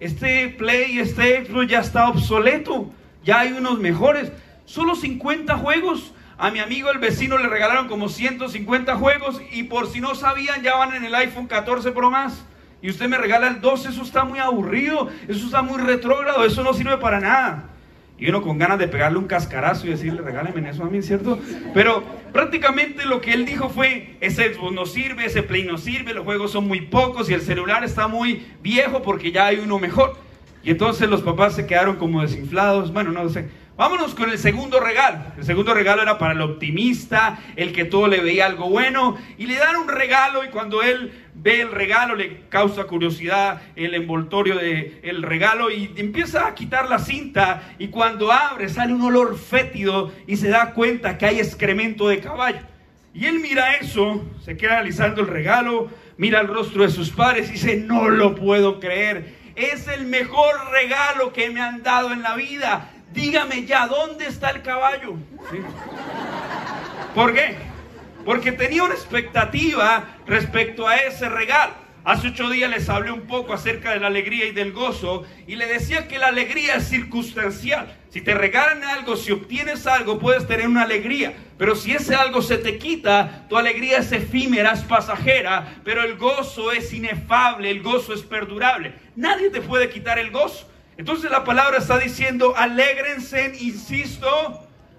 Este 0.00 0.48
Play, 0.48 0.98
este 0.98 1.44
Xbox 1.44 1.68
ya 1.68 1.80
está 1.80 2.08
obsoleto, 2.08 2.90
ya 3.22 3.40
hay 3.40 3.52
unos 3.52 3.78
mejores. 3.78 4.32
Solo 4.64 4.94
50 4.94 5.58
juegos. 5.58 6.14
A 6.38 6.50
mi 6.50 6.60
amigo 6.60 6.90
el 6.90 6.98
vecino 6.98 7.36
le 7.36 7.48
regalaron 7.48 7.86
como 7.86 8.08
150 8.08 8.96
juegos 8.96 9.42
y 9.52 9.64
por 9.64 9.88
si 9.88 10.00
no 10.00 10.14
sabían 10.14 10.62
ya 10.62 10.76
van 10.76 10.94
en 10.94 11.04
el 11.04 11.14
iPhone 11.14 11.46
14 11.46 11.92
Pro 11.92 12.10
Max 12.10 12.44
y 12.80 12.90
usted 12.90 13.08
me 13.08 13.18
regala 13.18 13.48
el 13.48 13.60
12, 13.60 13.88
eso 13.88 14.02
está 14.02 14.24
muy 14.24 14.38
aburrido, 14.38 15.08
eso 15.26 15.46
está 15.46 15.62
muy 15.62 15.78
retrógrado, 15.80 16.44
eso 16.44 16.62
no 16.62 16.72
sirve 16.74 16.96
para 16.98 17.20
nada. 17.20 17.70
Y 18.18 18.28
uno 18.28 18.42
con 18.42 18.58
ganas 18.58 18.80
de 18.80 18.88
pegarle 18.88 19.18
un 19.18 19.28
cascarazo 19.28 19.86
y 19.86 19.90
decirle, 19.90 20.22
regáleme 20.22 20.68
eso 20.68 20.82
a 20.82 20.90
mí, 20.90 21.02
¿cierto? 21.02 21.38
Pero 21.72 22.02
prácticamente 22.32 23.04
lo 23.06 23.20
que 23.20 23.32
él 23.32 23.44
dijo 23.46 23.68
fue, 23.68 24.16
ese 24.20 24.52
Xbox 24.52 24.72
no 24.72 24.86
sirve, 24.86 25.26
ese 25.26 25.44
Play 25.44 25.64
no 25.64 25.78
sirve, 25.78 26.14
los 26.14 26.24
juegos 26.24 26.50
son 26.50 26.66
muy 26.66 26.80
pocos 26.80 27.30
y 27.30 27.34
el 27.34 27.42
celular 27.42 27.84
está 27.84 28.08
muy 28.08 28.44
viejo 28.60 29.02
porque 29.02 29.30
ya 29.30 29.46
hay 29.46 29.60
uno 29.60 29.78
mejor. 29.78 30.16
Y 30.64 30.70
entonces 30.70 31.08
los 31.08 31.22
papás 31.22 31.54
se 31.54 31.66
quedaron 31.66 31.96
como 31.96 32.20
desinflados, 32.20 32.92
bueno, 32.92 33.12
no 33.12 33.28
sé. 33.28 33.48
Vámonos 33.78 34.16
con 34.16 34.28
el 34.28 34.38
segundo 34.38 34.80
regalo. 34.80 35.20
El 35.36 35.44
segundo 35.44 35.72
regalo 35.72 36.02
era 36.02 36.18
para 36.18 36.32
el 36.32 36.40
optimista, 36.40 37.38
el 37.54 37.72
que 37.72 37.84
todo 37.84 38.08
le 38.08 38.20
veía 38.20 38.46
algo 38.46 38.68
bueno. 38.68 39.16
Y 39.38 39.46
le 39.46 39.54
dan 39.54 39.76
un 39.76 39.86
regalo 39.86 40.42
y 40.42 40.48
cuando 40.48 40.82
él 40.82 41.12
ve 41.32 41.60
el 41.60 41.70
regalo 41.70 42.16
le 42.16 42.40
causa 42.48 42.86
curiosidad 42.86 43.62
el 43.76 43.94
envoltorio 43.94 44.56
del 44.56 44.98
el 45.04 45.22
regalo 45.22 45.70
y 45.70 45.92
empieza 45.94 46.48
a 46.48 46.56
quitar 46.56 46.90
la 46.90 46.98
cinta 46.98 47.62
y 47.78 47.86
cuando 47.86 48.32
abre 48.32 48.68
sale 48.68 48.92
un 48.92 49.02
olor 49.02 49.38
fétido 49.38 50.12
y 50.26 50.38
se 50.38 50.48
da 50.48 50.74
cuenta 50.74 51.16
que 51.16 51.26
hay 51.26 51.38
excremento 51.38 52.08
de 52.08 52.18
caballo. 52.18 52.62
Y 53.14 53.26
él 53.26 53.38
mira 53.38 53.76
eso, 53.76 54.24
se 54.44 54.56
queda 54.56 54.72
analizando 54.72 55.20
el 55.20 55.28
regalo, 55.28 55.88
mira 56.16 56.40
el 56.40 56.48
rostro 56.48 56.82
de 56.82 56.90
sus 56.90 57.10
padres 57.10 57.48
y 57.48 57.52
dice, 57.52 57.76
no 57.76 58.08
lo 58.08 58.34
puedo 58.34 58.80
creer. 58.80 59.36
Es 59.54 59.86
el 59.86 60.06
mejor 60.06 60.72
regalo 60.72 61.32
que 61.32 61.50
me 61.50 61.60
han 61.60 61.84
dado 61.84 62.12
en 62.12 62.22
la 62.22 62.34
vida 62.34 62.90
dígame 63.12 63.64
ya, 63.64 63.86
¿dónde 63.86 64.26
está 64.26 64.50
el 64.50 64.62
caballo? 64.62 65.16
¿Por 67.14 67.34
qué? 67.34 67.56
Porque 68.24 68.52
tenía 68.52 68.84
una 68.84 68.94
expectativa 68.94 70.16
respecto 70.26 70.86
a 70.86 70.96
ese 70.96 71.28
regalo. 71.28 71.88
Hace 72.04 72.28
ocho 72.28 72.48
días 72.48 72.70
les 72.70 72.88
hablé 72.88 73.10
un 73.10 73.26
poco 73.26 73.52
acerca 73.52 73.92
de 73.92 74.00
la 74.00 74.06
alegría 74.06 74.46
y 74.46 74.52
del 74.52 74.72
gozo 74.72 75.26
y 75.46 75.56
le 75.56 75.66
decía 75.66 76.08
que 76.08 76.18
la 76.18 76.28
alegría 76.28 76.76
es 76.76 76.88
circunstancial. 76.88 77.94
Si 78.08 78.22
te 78.22 78.32
regalan 78.32 78.82
algo, 78.82 79.16
si 79.16 79.32
obtienes 79.32 79.86
algo, 79.86 80.18
puedes 80.18 80.46
tener 80.46 80.68
una 80.68 80.84
alegría. 80.84 81.34
Pero 81.58 81.74
si 81.74 81.92
ese 81.92 82.14
algo 82.14 82.40
se 82.40 82.56
te 82.56 82.78
quita, 82.78 83.46
tu 83.50 83.58
alegría 83.58 83.98
es 83.98 84.10
efímera, 84.12 84.72
es 84.72 84.80
pasajera, 84.80 85.80
pero 85.84 86.02
el 86.02 86.16
gozo 86.16 86.72
es 86.72 86.92
inefable, 86.94 87.70
el 87.70 87.82
gozo 87.82 88.14
es 88.14 88.22
perdurable. 88.22 88.94
Nadie 89.14 89.50
te 89.50 89.60
puede 89.60 89.90
quitar 89.90 90.18
el 90.18 90.30
gozo. 90.30 90.66
Entonces 90.98 91.30
la 91.30 91.44
palabra 91.44 91.78
está 91.78 91.96
diciendo, 91.96 92.54
alégrense, 92.56 93.56
insisto, 93.60 94.26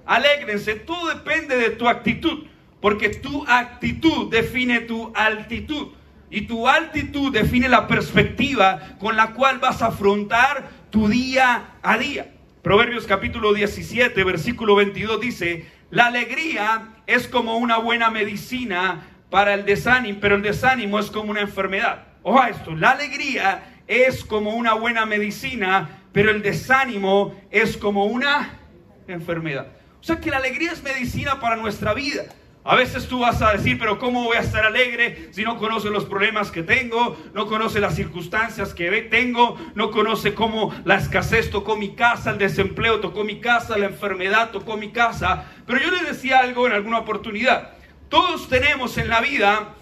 alégrense. 0.05 0.75
Todo 0.75 1.09
depende 1.09 1.57
de 1.57 1.71
tu 1.71 1.89
actitud, 1.89 2.45
porque 2.79 3.09
tu 3.09 3.45
actitud 3.45 4.31
define 4.31 4.79
tu 4.79 5.11
altitud. 5.13 5.89
Y 6.31 6.43
tu 6.43 6.69
altitud 6.69 7.33
define 7.33 7.67
la 7.67 7.87
perspectiva 7.87 8.95
con 8.97 9.17
la 9.17 9.33
cual 9.33 9.59
vas 9.59 9.81
a 9.81 9.87
afrontar 9.87 10.69
tu 10.89 11.09
día 11.09 11.71
a 11.81 11.97
día. 11.97 12.31
Proverbios 12.61 13.05
capítulo 13.05 13.53
17, 13.53 14.23
versículo 14.23 14.75
22 14.75 15.19
dice, 15.19 15.65
la 15.91 16.05
alegría 16.05 16.93
es 17.07 17.27
como 17.27 17.57
una 17.57 17.77
buena 17.77 18.09
medicina 18.09 19.05
para 19.29 19.53
el 19.53 19.65
desánimo, 19.65 20.19
pero 20.21 20.35
el 20.35 20.43
desánimo 20.43 20.97
es 20.97 21.11
como 21.11 21.31
una 21.31 21.41
enfermedad. 21.41 22.05
Ojo 22.23 22.41
a 22.41 22.49
esto, 22.49 22.75
la 22.75 22.91
alegría 22.91 23.78
es 23.89 24.23
como 24.23 24.51
una 24.51 24.75
buena 24.75 25.07
medicina, 25.07 26.03
pero 26.13 26.29
el 26.29 26.43
desánimo 26.43 27.35
es 27.49 27.75
como 27.75 28.05
una 28.05 28.59
enfermedad. 29.07 29.67
O 29.99 30.03
sea 30.03 30.21
que 30.21 30.29
la 30.29 30.37
alegría 30.37 30.71
es 30.71 30.83
medicina 30.83 31.39
para 31.39 31.55
nuestra 31.55 31.95
vida. 31.95 32.25
A 32.63 32.75
veces 32.75 33.07
tú 33.07 33.21
vas 33.21 33.41
a 33.41 33.53
decir, 33.53 33.79
pero 33.79 33.97
¿cómo 33.97 34.25
voy 34.25 34.37
a 34.37 34.41
estar 34.41 34.63
alegre 34.63 35.29
si 35.31 35.43
no 35.43 35.57
conoce 35.57 35.89
los 35.89 36.05
problemas 36.05 36.51
que 36.51 36.61
tengo? 36.61 37.17
No 37.33 37.47
conoce 37.47 37.79
las 37.79 37.95
circunstancias 37.95 38.75
que 38.75 38.91
tengo, 39.09 39.57
no 39.73 39.89
conoce 39.89 40.35
cómo 40.35 40.71
la 40.85 40.97
escasez 40.97 41.49
tocó 41.49 41.75
mi 41.75 41.95
casa, 41.95 42.29
el 42.29 42.37
desempleo 42.37 42.99
tocó 42.99 43.23
mi 43.23 43.39
casa, 43.41 43.75
la 43.75 43.87
enfermedad 43.87 44.51
tocó 44.51 44.77
mi 44.77 44.91
casa. 44.91 45.45
Pero 45.65 45.79
yo 45.79 45.89
les 45.89 46.05
decía 46.05 46.41
algo 46.41 46.67
en 46.67 46.73
alguna 46.73 46.99
oportunidad. 46.99 47.71
Todos 48.07 48.47
tenemos 48.49 48.99
en 48.99 49.09
la 49.09 49.21
vida 49.21 49.73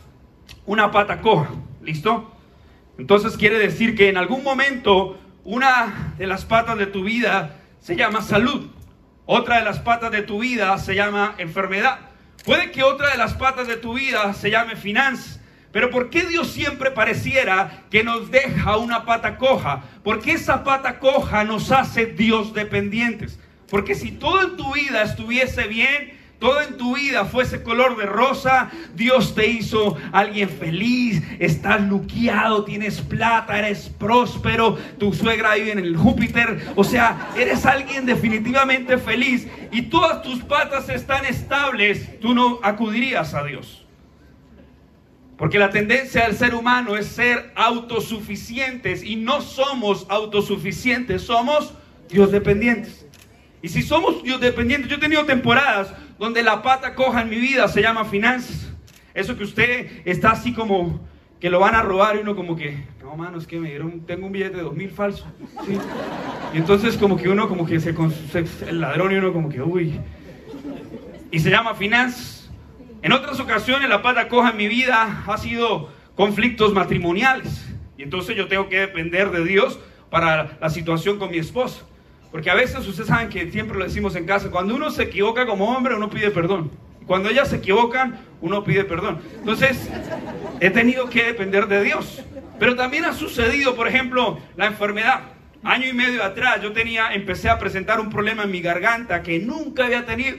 una 0.66 0.92
pata 0.92 1.20
coja, 1.20 1.50
¿listo? 1.82 2.37
Entonces 2.98 3.38
quiere 3.38 3.60
decir 3.60 3.96
que 3.96 4.10
en 4.10 4.18
algún 4.18 4.44
momento 4.44 5.20
una 5.44 6.14
de 6.18 6.28
las 6.28 6.46
patas 6.46 6.78
de 6.78 6.88
tu 6.88 7.04
vida 7.04 7.56
se 7.80 7.96
llama 7.96 8.22
salud, 8.22 8.70
otra 9.26 9.58
de 9.60 9.66
las 9.66 9.80
patas 9.80 10.12
de 10.12 10.22
tu 10.22 10.40
vida 10.40 10.78
se 10.78 10.96
llama 10.96 11.36
enfermedad. 11.38 12.00
Puede 12.46 12.72
que 12.72 12.84
otra 12.84 13.12
de 13.12 13.18
las 13.18 13.34
patas 13.34 13.68
de 13.68 13.78
tu 13.78 13.94
vida 13.94 14.34
se 14.34 14.50
llame 14.50 14.76
finanzas. 14.76 15.42
Pero 15.72 15.90
¿por 15.92 16.10
qué 16.10 16.26
Dios 16.26 16.50
siempre 16.50 16.92
pareciera 16.92 17.84
que 17.92 18.04
nos 18.04 18.32
deja 18.32 18.78
una 18.78 19.06
pata 19.06 19.38
coja? 19.38 19.84
Porque 20.04 20.32
esa 20.32 20.64
pata 20.64 21.00
coja 21.00 21.44
nos 21.44 21.72
hace 21.72 22.06
Dios 22.06 22.54
dependientes. 22.54 23.38
Porque 23.70 23.96
si 23.96 24.12
todo 24.12 24.42
en 24.42 24.58
tu 24.58 24.74
vida 24.74 25.04
estuviese 25.04 25.68
bien, 25.68 26.17
todo 26.40 26.62
en 26.62 26.78
tu 26.78 26.96
vida 26.96 27.26
fuese 27.26 27.64
color 27.64 27.98
de 27.98 28.06
rosa, 28.06 28.70
Dios 28.96 29.34
te 29.34 29.48
hizo 29.48 29.98
alguien 30.12 30.50
feliz, 30.50 31.24
estás 31.40 31.82
luqueado, 31.82 32.64
tienes 32.64 33.02
plata, 33.02 33.58
eres 33.58 33.90
próspero, 33.90 34.78
tu 35.00 35.14
suegra 35.14 35.56
vive 35.56 35.72
en 35.72 35.80
el 35.80 35.98
Júpiter, 35.98 36.74
o 36.76 36.84
sea, 36.84 37.32
eres 37.36 37.66
alguien 37.66 38.06
definitivamente 38.06 38.98
feliz 38.98 39.48
y 39.72 39.84
todas 39.84 40.22
tus 40.22 40.44
patas 40.44 40.90
están 40.90 41.26
estables, 41.26 42.20
tú 42.20 42.36
no 42.36 42.60
acudirías 42.62 43.34
a 43.34 43.44
Dios. 43.44 43.84
Porque 45.38 45.60
la 45.60 45.70
tendencia 45.70 46.24
del 46.24 46.36
ser 46.36 46.56
humano 46.56 46.96
es 46.96 47.08
ser 47.08 47.52
autosuficientes 47.56 49.04
y 49.04 49.16
no 49.16 49.42
somos 49.42 50.08
autosuficientes, 50.10 51.22
somos 51.24 51.74
Dios 52.10 52.32
dependientes. 52.32 53.07
Y 53.62 53.70
si 53.70 53.82
somos 53.82 54.24
dependientes, 54.40 54.90
yo 54.90 54.98
he 54.98 55.00
tenido 55.00 55.26
temporadas 55.26 55.94
donde 56.20 56.44
la 56.44 56.62
pata 56.62 56.96
coja 56.96 57.22
en 57.22 57.30
mi 57.30 57.38
vida 57.38 57.68
se 57.68 57.82
llama 57.82 58.06
finanzas. 58.06 58.72
Eso 59.14 59.36
que 59.36 59.44
usted 59.44 60.02
está 60.06 60.32
así 60.32 60.54
como 60.54 61.08
que 61.40 61.50
lo 61.50 61.60
van 61.60 61.76
a 61.76 61.82
robar 61.82 62.16
y 62.16 62.20
uno 62.20 62.36
como 62.36 62.56
que, 62.56 62.84
no, 63.02 63.16
mano, 63.16 63.38
es 63.38 63.48
que 63.48 63.60
me 63.60 63.70
dieron, 63.70 64.02
tengo 64.02 64.28
un 64.28 64.32
billete 64.32 64.58
de 64.58 64.64
dos 64.64 64.76
mil 64.76 64.90
falso. 64.90 65.26
Y 66.54 66.58
entonces 66.58 66.98
como 66.98 67.18
que 67.18 67.30
uno 67.30 67.48
como 67.48 67.66
que 67.66 67.80
se, 67.80 67.96
el 68.68 68.82
ladrón 68.82 69.12
y 69.12 69.16
uno 69.16 69.34
como 69.34 69.50
que, 69.50 69.62
uy. 69.62 70.00
Y 71.32 71.40
se 71.40 71.50
llama 71.50 71.76
finanzas. 71.76 72.50
En 73.02 73.12
otras 73.12 73.40
ocasiones 73.40 73.90
la 73.90 74.02
pata 74.02 74.28
coja 74.28 74.52
en 74.52 74.58
mi 74.58 74.68
vida 74.68 75.24
ha 75.28 75.38
sido 75.38 75.90
conflictos 76.16 76.74
matrimoniales. 76.74 77.68
Y 77.98 78.04
entonces 78.04 78.36
yo 78.36 78.48
tengo 78.48 78.70
que 78.70 78.80
depender 78.80 79.32
de 79.32 79.44
Dios 79.44 79.80
para 80.10 80.58
la 80.60 80.70
situación 80.70 81.18
con 81.18 81.32
mi 81.32 81.38
esposa. 81.38 81.82
Porque 82.32 82.50
a 82.50 82.56
veces 82.56 82.86
ustedes 82.88 83.08
saben 83.08 83.30
que 83.30 83.50
siempre 83.52 83.78
lo 83.78 83.86
decimos 83.86 84.16
en 84.16 84.26
casa, 84.26 84.50
cuando 84.52 84.76
uno 84.76 84.92
se 84.92 85.04
equivoca 85.04 85.46
como 85.46 85.76
hombre, 85.76 85.96
uno 85.96 86.10
pide 86.10 86.32
perdón. 86.32 86.72
Cuando 87.06 87.30
ellas 87.30 87.48
se 87.48 87.58
equivocan, 87.58 88.20
uno 88.42 88.64
pide 88.64 88.84
perdón. 88.84 89.22
Entonces, 89.40 89.90
he 90.60 90.70
tenido 90.70 91.10
que 91.10 91.24
depender 91.24 91.68
de 91.68 91.82
Dios. 91.84 92.24
Pero 92.60 92.76
también 92.76 93.06
ha 93.06 93.14
sucedido, 93.14 93.76
por 93.76 93.88
ejemplo, 93.88 94.40
la 94.58 94.66
enfermedad. 94.66 95.22
Año 95.64 95.88
y 95.88 95.94
medio 95.94 96.24
atrás 96.24 96.62
yo 96.62 96.74
tenía, 96.74 97.14
empecé 97.14 97.50
a 97.50 97.60
presentar 97.60 98.00
un 98.00 98.10
problema 98.10 98.44
en 98.44 98.52
mi 98.52 98.62
garganta 98.62 99.24
que 99.24 99.40
nunca 99.40 99.86
había 99.86 100.06
tenido. 100.06 100.38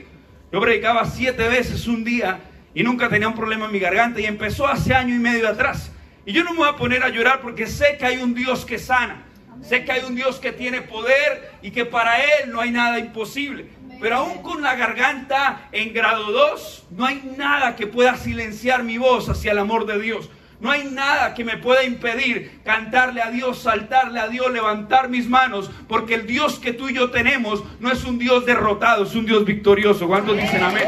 Yo 0.51 0.61
predicaba 0.61 1.05
siete 1.05 1.47
veces 1.47 1.87
un 1.87 2.03
día 2.03 2.39
y 2.73 2.83
nunca 2.83 3.09
tenía 3.09 3.27
un 3.27 3.35
problema 3.35 3.65
en 3.65 3.71
mi 3.71 3.79
garganta 3.79 4.19
y 4.19 4.25
empezó 4.25 4.67
hace 4.67 4.93
año 4.93 5.15
y 5.15 5.19
medio 5.19 5.47
atrás. 5.47 5.91
Y 6.25 6.33
yo 6.33 6.43
no 6.43 6.51
me 6.51 6.59
voy 6.59 6.69
a 6.69 6.75
poner 6.75 7.03
a 7.03 7.09
llorar 7.09 7.41
porque 7.41 7.67
sé 7.67 7.97
que 7.97 8.05
hay 8.05 8.17
un 8.17 8.33
Dios 8.33 8.65
que 8.65 8.77
sana. 8.77 9.23
Sé 9.61 9.85
que 9.85 9.91
hay 9.91 10.03
un 10.03 10.15
Dios 10.15 10.39
que 10.39 10.51
tiene 10.51 10.81
poder 10.81 11.51
y 11.61 11.71
que 11.71 11.85
para 11.85 12.23
Él 12.23 12.51
no 12.51 12.61
hay 12.61 12.71
nada 12.71 12.99
imposible. 12.99 13.67
Pero 13.99 14.17
aún 14.17 14.41
con 14.41 14.61
la 14.61 14.75
garganta 14.75 15.67
en 15.71 15.93
grado 15.93 16.31
2, 16.31 16.87
no 16.91 17.05
hay 17.05 17.21
nada 17.37 17.75
que 17.75 17.87
pueda 17.87 18.15
silenciar 18.15 18.83
mi 18.83 18.97
voz 18.97 19.27
hacia 19.27 19.51
el 19.51 19.57
amor 19.57 19.85
de 19.85 19.99
Dios. 19.99 20.29
No 20.61 20.71
hay 20.71 20.85
nada 20.85 21.33
que 21.33 21.45
me 21.45 21.57
pueda 21.57 21.83
impedir 21.83 22.61
cantarle 22.65 23.21
a 23.21 23.31
Dios, 23.31 23.59
saltarle 23.59 24.19
a 24.19 24.27
Dios, 24.27 24.51
levantar 24.51 25.09
mis 25.09 25.29
manos, 25.29 25.71
porque 25.87 26.15
el 26.15 26.27
Dios 26.27 26.59
que 26.59 26.73
tú 26.73 26.89
y 26.89 26.95
yo 26.95 27.11
tenemos 27.11 27.63
no 27.79 27.91
es 27.91 28.03
un 28.03 28.19
Dios 28.19 28.45
derrotado, 28.45 29.03
es 29.03 29.15
un 29.15 29.25
Dios 29.25 29.45
victorioso. 29.45 30.07
¿Cuántos 30.07 30.35
dicen 30.35 30.61
amén? 30.63 30.87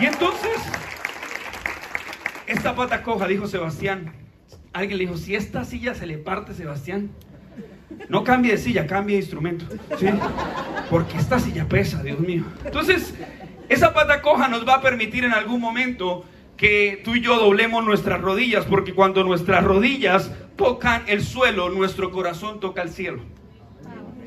Y 0.00 0.06
entonces, 0.06 0.56
esta 2.46 2.74
pata 2.74 3.02
coja, 3.02 3.26
dijo 3.26 3.46
Sebastián. 3.46 4.12
Alguien 4.72 4.98
le 4.98 5.04
dijo, 5.04 5.16
si 5.16 5.34
esta 5.34 5.64
silla 5.64 5.94
se 5.94 6.06
le 6.06 6.18
parte, 6.18 6.52
Sebastián, 6.52 7.10
no 8.08 8.24
cambie 8.24 8.52
de 8.52 8.58
silla, 8.58 8.86
cambie 8.86 9.16
de 9.16 9.22
instrumento. 9.22 9.64
¿sí? 9.98 10.06
Porque 10.90 11.18
esta 11.18 11.38
silla 11.38 11.66
pesa, 11.68 12.02
Dios 12.02 12.20
mío. 12.20 12.44
Entonces, 12.64 13.14
esa 13.68 13.92
pata 13.92 14.22
coja 14.22 14.48
nos 14.48 14.66
va 14.66 14.76
a 14.76 14.80
permitir 14.80 15.24
en 15.24 15.32
algún 15.32 15.60
momento 15.60 16.24
que 16.56 17.02
tú 17.04 17.14
y 17.14 17.20
yo 17.20 17.38
doblemos 17.38 17.84
nuestras 17.84 18.20
rodillas, 18.20 18.64
porque 18.64 18.94
cuando 18.94 19.24
nuestras 19.24 19.62
rodillas 19.62 20.30
tocan 20.56 21.02
el 21.06 21.22
suelo, 21.22 21.68
nuestro 21.68 22.10
corazón 22.10 22.60
toca 22.60 22.82
el 22.82 22.90
cielo. 22.90 23.22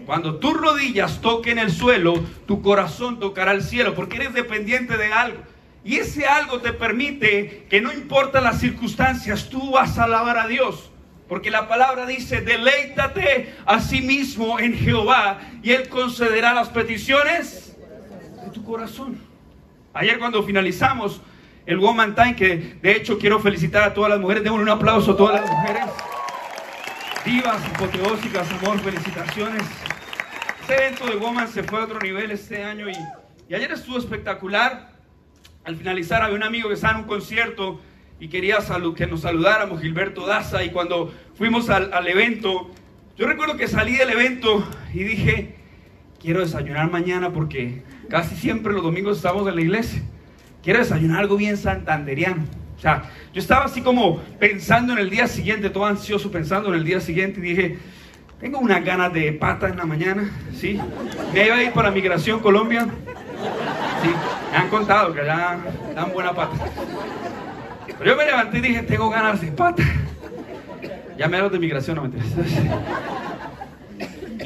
Cuando 0.05 0.37
tus 0.37 0.53
rodillas 0.53 1.21
toquen 1.21 1.59
el 1.59 1.71
suelo, 1.71 2.13
tu 2.47 2.61
corazón 2.61 3.19
tocará 3.19 3.51
el 3.51 3.61
cielo, 3.61 3.93
porque 3.93 4.17
eres 4.17 4.33
dependiente 4.33 4.97
de 4.97 5.11
algo. 5.13 5.39
Y 5.83 5.95
ese 5.95 6.25
algo 6.25 6.59
te 6.59 6.73
permite 6.73 7.65
que 7.69 7.81
no 7.81 7.93
importa 7.93 8.41
las 8.41 8.59
circunstancias, 8.59 9.49
tú 9.49 9.71
vas 9.71 9.97
a 9.97 10.03
alabar 10.03 10.37
a 10.37 10.47
Dios. 10.47 10.91
Porque 11.29 11.51
la 11.51 11.67
palabra 11.67 12.07
dice, 12.07 12.41
deleítate 12.41 13.53
a 13.67 13.79
sí 13.79 14.01
mismo 14.01 14.59
en 14.59 14.73
Jehová 14.73 15.39
y 15.61 15.71
Él 15.71 15.87
concederá 15.87 16.55
las 16.55 16.69
peticiones 16.69 17.77
de 18.43 18.49
tu 18.49 18.63
corazón. 18.63 19.21
Ayer 19.93 20.17
cuando 20.17 20.41
finalizamos 20.41 21.21
el 21.67 21.77
Woman 21.77 22.15
Time, 22.15 22.35
que 22.35 22.77
de 22.81 22.91
hecho 22.93 23.19
quiero 23.19 23.39
felicitar 23.39 23.83
a 23.83 23.93
todas 23.93 24.09
las 24.09 24.19
mujeres, 24.19 24.43
démosle 24.43 24.63
un 24.63 24.69
aplauso 24.69 25.11
a 25.11 25.17
todas 25.17 25.39
las 25.39 25.51
mujeres. 25.51 25.83
Divas, 27.23 27.63
apoteósicas, 27.75 28.47
amor, 28.53 28.79
felicitaciones. 28.79 29.61
Este 30.61 30.77
evento 30.77 31.05
de 31.05 31.15
Woman 31.17 31.47
se 31.47 31.61
fue 31.61 31.79
a 31.79 31.83
otro 31.83 31.99
nivel 31.99 32.31
este 32.31 32.63
año 32.63 32.89
y, 32.89 32.95
y 33.47 33.53
ayer 33.53 33.71
estuvo 33.71 33.99
espectacular. 33.99 34.93
Al 35.63 35.75
finalizar 35.75 36.23
había 36.23 36.35
un 36.35 36.43
amigo 36.43 36.69
que 36.69 36.75
estaba 36.75 36.93
en 36.93 37.01
un 37.01 37.07
concierto 37.07 37.79
y 38.19 38.27
quería 38.27 38.57
que 38.95 39.07
nos 39.07 39.21
saludáramos, 39.21 39.81
Gilberto 39.81 40.25
Daza, 40.25 40.63
y 40.63 40.71
cuando 40.71 41.13
fuimos 41.35 41.69
al, 41.69 41.93
al 41.93 42.07
evento, 42.07 42.69
yo 43.17 43.27
recuerdo 43.27 43.55
que 43.57 43.67
salí 43.67 43.95
del 43.95 44.09
evento 44.09 44.67
y 44.93 45.03
dije, 45.03 45.55
quiero 46.19 46.41
desayunar 46.41 46.91
mañana 46.91 47.31
porque 47.31 47.83
casi 48.09 48.35
siempre 48.35 48.73
los 48.73 48.83
domingos 48.83 49.17
estamos 49.17 49.47
en 49.47 49.55
la 49.55 49.61
iglesia. 49.61 50.01
Quiero 50.61 50.79
desayunar 50.79 51.19
algo 51.19 51.37
bien 51.37 51.55
santanderiano. 51.57 52.43
O 52.77 52.81
sea, 52.81 53.09
yo 53.33 53.41
estaba 53.41 53.65
así 53.65 53.81
como 53.81 54.17
pensando 54.39 54.93
en 54.93 54.99
el 54.99 55.09
día 55.09 55.27
siguiente, 55.27 55.69
todo 55.69 55.85
ansioso 55.85 56.31
pensando 56.31 56.69
en 56.69 56.75
el 56.75 56.83
día 56.83 56.99
siguiente 56.99 57.39
y 57.39 57.43
dije, 57.43 57.77
tengo 58.39 58.59
unas 58.59 58.83
ganas 58.83 59.11
de 59.13 59.33
pata 59.33 59.67
en 59.67 59.77
la 59.77 59.85
mañana, 59.85 60.29
¿sí? 60.53 60.79
Me 61.33 61.45
iba 61.45 61.55
a 61.55 61.63
ir 61.63 61.73
para 61.73 61.91
Migración 61.91 62.39
Colombia. 62.39 62.87
Sí, 64.01 64.09
me 64.51 64.57
han 64.57 64.69
contado 64.69 65.13
que 65.13 65.21
allá 65.21 65.57
dan 65.93 66.13
buena 66.13 66.33
pata. 66.33 66.55
Pero 67.99 68.11
yo 68.11 68.17
me 68.17 68.25
levanté 68.25 68.59
y 68.59 68.61
dije, 68.61 68.83
tengo 68.83 69.09
ganas 69.09 69.41
de 69.41 69.51
pata. 69.51 69.83
Llamé 71.17 71.37
a 71.37 71.41
los 71.41 71.51
de 71.51 71.59
migración, 71.59 71.97
no 71.97 72.03
me 72.03 72.11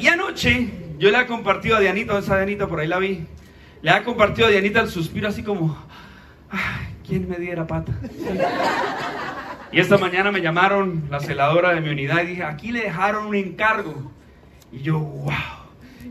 Y 0.00 0.08
anoche 0.08 0.70
yo 0.98 1.10
le 1.10 1.20
he 1.20 1.26
compartido 1.26 1.76
a 1.76 1.80
Dianita, 1.80 2.18
esa 2.18 2.36
Dianita 2.36 2.66
por 2.66 2.80
ahí 2.80 2.88
la 2.88 2.98
vi, 2.98 3.26
le 3.80 3.90
ha 3.90 4.02
compartido 4.02 4.48
a 4.48 4.50
Dianita 4.50 4.80
el 4.80 4.88
suspiro 4.88 5.28
así 5.28 5.44
como, 5.44 5.78
ay, 6.50 6.96
¿quién 7.06 7.28
me 7.28 7.36
diera 7.36 7.64
pata? 7.64 7.92
Y 9.70 9.80
esta 9.80 9.98
mañana 9.98 10.32
me 10.32 10.40
llamaron 10.40 11.04
la 11.10 11.20
celadora 11.20 11.74
de 11.74 11.80
mi 11.80 11.90
unidad 11.90 12.22
y 12.22 12.26
dije, 12.26 12.44
aquí 12.44 12.72
le 12.72 12.82
dejaron 12.82 13.26
un 13.26 13.34
encargo. 13.34 14.12
Y 14.72 14.82
yo, 14.82 14.98
wow. 14.98 15.32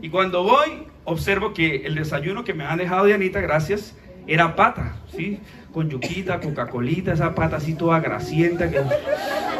Y 0.02 0.10
cuando 0.10 0.42
voy, 0.42 0.86
observo 1.04 1.52
que 1.52 1.76
el 1.86 1.94
desayuno 1.94 2.44
que 2.44 2.52
me 2.52 2.64
han 2.64 2.78
dejado 2.78 3.04
Dianita, 3.04 3.40
gracias, 3.40 3.96
era 4.26 4.56
pata, 4.56 4.96
¿sí? 5.14 5.40
Con 5.72 5.90
yuquita, 5.90 6.40
coca-colita, 6.40 7.12
esa 7.12 7.34
pata 7.34 7.56
así 7.56 7.74
toda 7.74 8.00
grasienta 8.00 8.70
que, 8.70 8.80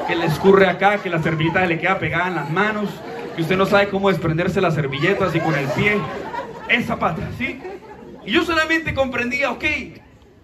que 0.06 0.14
le 0.14 0.26
escurre 0.26 0.66
acá, 0.66 0.98
que 0.98 1.10
la 1.10 1.22
servilleta 1.22 1.66
le 1.66 1.78
queda 1.78 1.98
pegada 1.98 2.28
en 2.28 2.34
las 2.36 2.50
manos, 2.50 2.88
que 3.34 3.42
usted 3.42 3.56
no 3.56 3.66
sabe 3.66 3.88
cómo 3.88 4.08
desprenderse 4.08 4.60
las 4.60 4.74
servilletas 4.74 5.34
y 5.34 5.40
con 5.40 5.54
el 5.54 5.66
pie. 5.68 5.98
Esa 6.68 6.98
pata, 6.98 7.28
¿sí? 7.36 7.60
Y 8.24 8.32
yo 8.32 8.44
solamente 8.44 8.94
comprendía, 8.94 9.50
ok, 9.50 9.64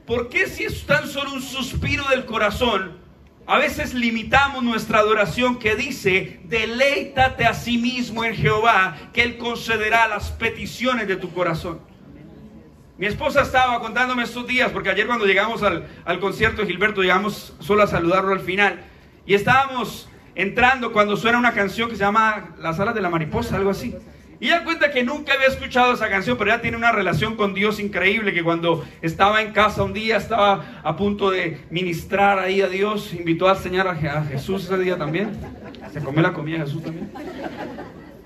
¿por 0.07 0.29
qué 0.29 0.47
si 0.47 0.65
es 0.65 0.85
tan 0.85 1.07
solo 1.07 1.33
un 1.33 1.41
suspiro 1.41 2.09
del 2.09 2.27
corazón? 2.27 2.99
A 3.47 3.59
veces 3.59 3.95
limitamos 3.95 4.63
nuestra 4.63 4.99
adoración 4.99 5.59
que 5.59 5.75
dice, 5.75 6.41
deleítate 6.45 7.47
a 7.47 7.55
sí 7.55 7.79
mismo 7.79 8.23
en 8.25 8.35
Jehová, 8.35 8.97
que 9.13 9.23
Él 9.23 9.39
concederá 9.39 10.07
las 10.09 10.31
peticiones 10.31 11.09
de 11.09 11.17
tu 11.17 11.33
corazón. 11.33 11.81
Mi 13.01 13.07
esposa 13.07 13.41
estaba 13.41 13.81
contándome 13.81 14.25
estos 14.25 14.47
días, 14.47 14.71
porque 14.73 14.91
ayer 14.91 15.07
cuando 15.07 15.25
llegamos 15.25 15.63
al, 15.63 15.89
al 16.05 16.21
concierto 16.21 16.61
de 16.61 16.67
Gilberto, 16.67 17.01
llegamos 17.01 17.55
solo 17.59 17.83
a 17.83 17.87
saludarlo 17.87 18.35
al 18.35 18.41
final, 18.41 18.79
y 19.25 19.33
estábamos 19.33 20.07
entrando 20.35 20.93
cuando 20.93 21.17
suena 21.17 21.39
una 21.39 21.55
canción 21.55 21.89
que 21.89 21.97
se 21.97 22.03
llama 22.03 22.51
Las 22.59 22.79
alas 22.79 22.95
de 22.95 23.01
la 23.01 23.09
mariposa, 23.09 23.57
algo 23.57 23.71
así. 23.71 23.97
Y 24.39 24.49
ella 24.49 24.65
cuenta 24.65 24.91
que 24.91 25.03
nunca 25.03 25.33
había 25.33 25.47
escuchado 25.47 25.95
esa 25.95 26.11
canción, 26.11 26.37
pero 26.37 26.51
ella 26.51 26.61
tiene 26.61 26.77
una 26.77 26.93
relación 26.93 27.37
con 27.37 27.55
Dios 27.55 27.81
increíble, 27.81 28.35
que 28.35 28.45
cuando 28.45 28.85
estaba 29.01 29.41
en 29.41 29.55
casa 29.55 29.83
un 29.83 29.95
día, 29.95 30.19
estaba 30.19 30.83
a 30.83 30.97
punto 30.97 31.31
de 31.31 31.59
ministrar 31.71 32.39
ahí 32.39 32.61
a 32.61 32.69
Dios, 32.69 33.15
invitó 33.15 33.49
al 33.49 33.57
Señor 33.57 33.89
a 33.89 33.95
Jesús 34.25 34.65
ese 34.65 34.77
día 34.77 34.99
también. 34.99 35.31
Se 35.91 36.01
comió 36.01 36.21
la 36.21 36.35
comida 36.35 36.59
Jesús 36.59 36.83
también. 36.83 37.11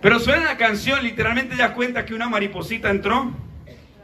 Pero 0.02 0.18
suena 0.18 0.46
la 0.46 0.56
canción, 0.56 1.00
literalmente 1.04 1.54
ella 1.54 1.74
cuenta 1.74 2.04
que 2.04 2.12
una 2.12 2.28
mariposita 2.28 2.90
entró 2.90 3.32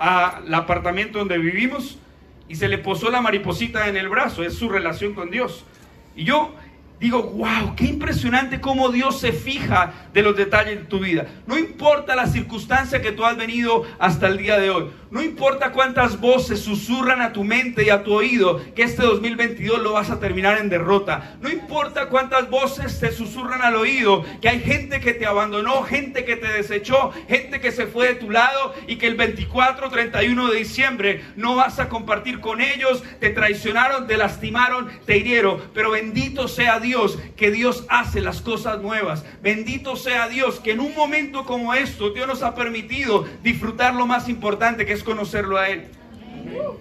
al 0.00 0.52
apartamento 0.54 1.18
donde 1.18 1.36
vivimos 1.36 1.98
y 2.48 2.56
se 2.56 2.68
le 2.68 2.78
posó 2.78 3.10
la 3.10 3.20
mariposita 3.20 3.86
en 3.86 3.96
el 3.98 4.08
brazo, 4.08 4.42
es 4.42 4.54
su 4.54 4.68
relación 4.68 5.12
con 5.14 5.30
Dios. 5.30 5.64
Y 6.16 6.24
yo 6.24 6.54
digo, 7.00 7.22
wow, 7.22 7.74
qué 7.74 7.86
impresionante 7.86 8.60
cómo 8.60 8.90
Dios 8.90 9.18
se 9.18 9.32
fija 9.32 9.94
de 10.12 10.22
los 10.22 10.36
detalles 10.36 10.80
de 10.80 10.84
tu 10.84 11.00
vida. 11.00 11.26
No 11.46 11.58
importa 11.58 12.14
la 12.14 12.26
circunstancia 12.26 13.00
que 13.00 13.12
tú 13.12 13.24
has 13.24 13.38
venido 13.38 13.84
hasta 13.98 14.28
el 14.28 14.36
día 14.36 14.58
de 14.58 14.68
hoy. 14.68 14.90
No 15.10 15.22
importa 15.22 15.72
cuántas 15.72 16.20
voces 16.20 16.60
susurran 16.60 17.22
a 17.22 17.32
tu 17.32 17.42
mente 17.42 17.84
y 17.84 17.90
a 17.90 18.04
tu 18.04 18.12
oído 18.12 18.60
que 18.74 18.82
este 18.82 19.02
2022 19.02 19.80
lo 19.80 19.94
vas 19.94 20.10
a 20.10 20.20
terminar 20.20 20.58
en 20.58 20.68
derrota. 20.68 21.36
No 21.40 21.50
importa 21.50 22.08
cuántas 22.08 22.50
voces 22.50 23.00
te 23.00 23.10
susurran 23.10 23.62
al 23.62 23.76
oído 23.76 24.24
que 24.40 24.48
hay 24.48 24.60
gente 24.60 25.00
que 25.00 25.14
te 25.14 25.26
abandonó, 25.26 25.82
gente 25.82 26.24
que 26.24 26.36
te 26.36 26.52
desechó, 26.52 27.12
gente 27.28 27.60
que 27.60 27.72
se 27.72 27.86
fue 27.86 28.08
de 28.08 28.14
tu 28.16 28.30
lado 28.30 28.74
y 28.86 28.96
que 28.96 29.06
el 29.06 29.16
24, 29.16 29.88
31 29.88 30.48
de 30.48 30.58
diciembre 30.58 31.24
no 31.34 31.56
vas 31.56 31.78
a 31.78 31.88
compartir 31.88 32.40
con 32.40 32.60
ellos, 32.60 33.02
te 33.18 33.30
traicionaron, 33.30 34.06
te 34.06 34.16
lastimaron, 34.16 34.90
te 35.06 35.16
hirieron. 35.16 35.60
Pero 35.72 35.90
bendito 35.92 36.46
sea 36.46 36.78
Dios 36.78 36.89
Dios 36.90 37.20
que 37.36 37.52
Dios 37.52 37.84
hace 37.88 38.20
las 38.20 38.40
cosas 38.40 38.82
nuevas. 38.82 39.24
Bendito 39.42 39.94
sea 39.94 40.28
Dios 40.28 40.58
que 40.58 40.72
en 40.72 40.80
un 40.80 40.92
momento 40.96 41.44
como 41.44 41.72
esto 41.72 42.10
Dios 42.10 42.26
nos 42.26 42.42
ha 42.42 42.56
permitido 42.56 43.28
disfrutar 43.44 43.94
lo 43.94 44.08
más 44.08 44.28
importante 44.28 44.84
que 44.84 44.92
es 44.92 45.04
conocerlo 45.04 45.56
a 45.56 45.68
Él. 45.68 45.84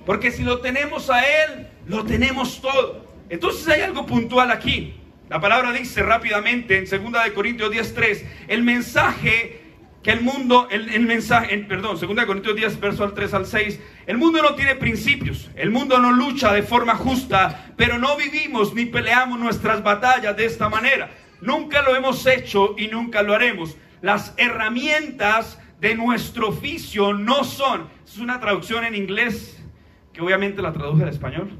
Porque 0.07 0.31
si 0.31 0.41
lo 0.41 0.61
tenemos 0.61 1.11
a 1.11 1.21
Él, 1.21 1.67
lo 1.85 2.05
tenemos 2.05 2.59
todo. 2.59 3.05
Entonces 3.29 3.67
hay 3.67 3.81
algo 3.81 4.07
puntual 4.07 4.49
aquí. 4.49 4.95
La 5.29 5.39
palabra 5.39 5.71
dice 5.73 6.01
rápidamente 6.01 6.79
en 6.79 6.85
2 6.85 7.23
de 7.23 7.33
Corintios 7.33 7.71
10:3, 7.71 8.25
el 8.47 8.63
mensaje 8.63 9.61
que 10.01 10.11
el 10.11 10.21
mundo, 10.21 10.67
el, 10.71 11.01
mensaje, 11.01 11.55
perdón, 11.69 11.99
2 11.99 12.25
Corintios 12.25 12.55
10, 12.55 12.79
verso 12.79 13.03
al 13.03 13.13
3 13.13 13.33
al 13.35 13.45
6, 13.45 13.79
el 14.09 14.17
mundo 14.17 14.41
no 14.41 14.55
tiene 14.55 14.73
principios, 14.73 15.51
el 15.53 15.69
mundo 15.69 15.99
no 15.99 16.11
lucha 16.11 16.51
de 16.51 16.63
forma 16.63 16.95
justa, 16.95 17.67
pero 17.77 17.99
no 17.99 18.17
vivimos 18.17 18.73
ni 18.73 18.87
peleamos 18.87 19.37
nuestras 19.37 19.83
batallas 19.83 20.35
de 20.35 20.45
esta 20.45 20.67
manera. 20.67 21.11
Nunca 21.41 21.83
lo 21.83 21.95
hemos 21.95 22.25
hecho 22.25 22.73
y 22.75 22.87
nunca 22.87 23.21
lo 23.21 23.35
haremos. 23.35 23.77
Las 24.01 24.33
herramientas 24.37 25.59
de 25.79 25.93
nuestro 25.93 26.47
oficio 26.49 27.13
no 27.13 27.43
son, 27.43 27.87
es 28.03 28.17
una 28.17 28.39
traducción 28.39 28.83
en 28.83 28.95
inglés, 28.95 29.61
que 30.11 30.21
obviamente 30.21 30.63
la 30.63 30.73
traduje 30.73 31.03
al 31.03 31.09
español. 31.09 31.51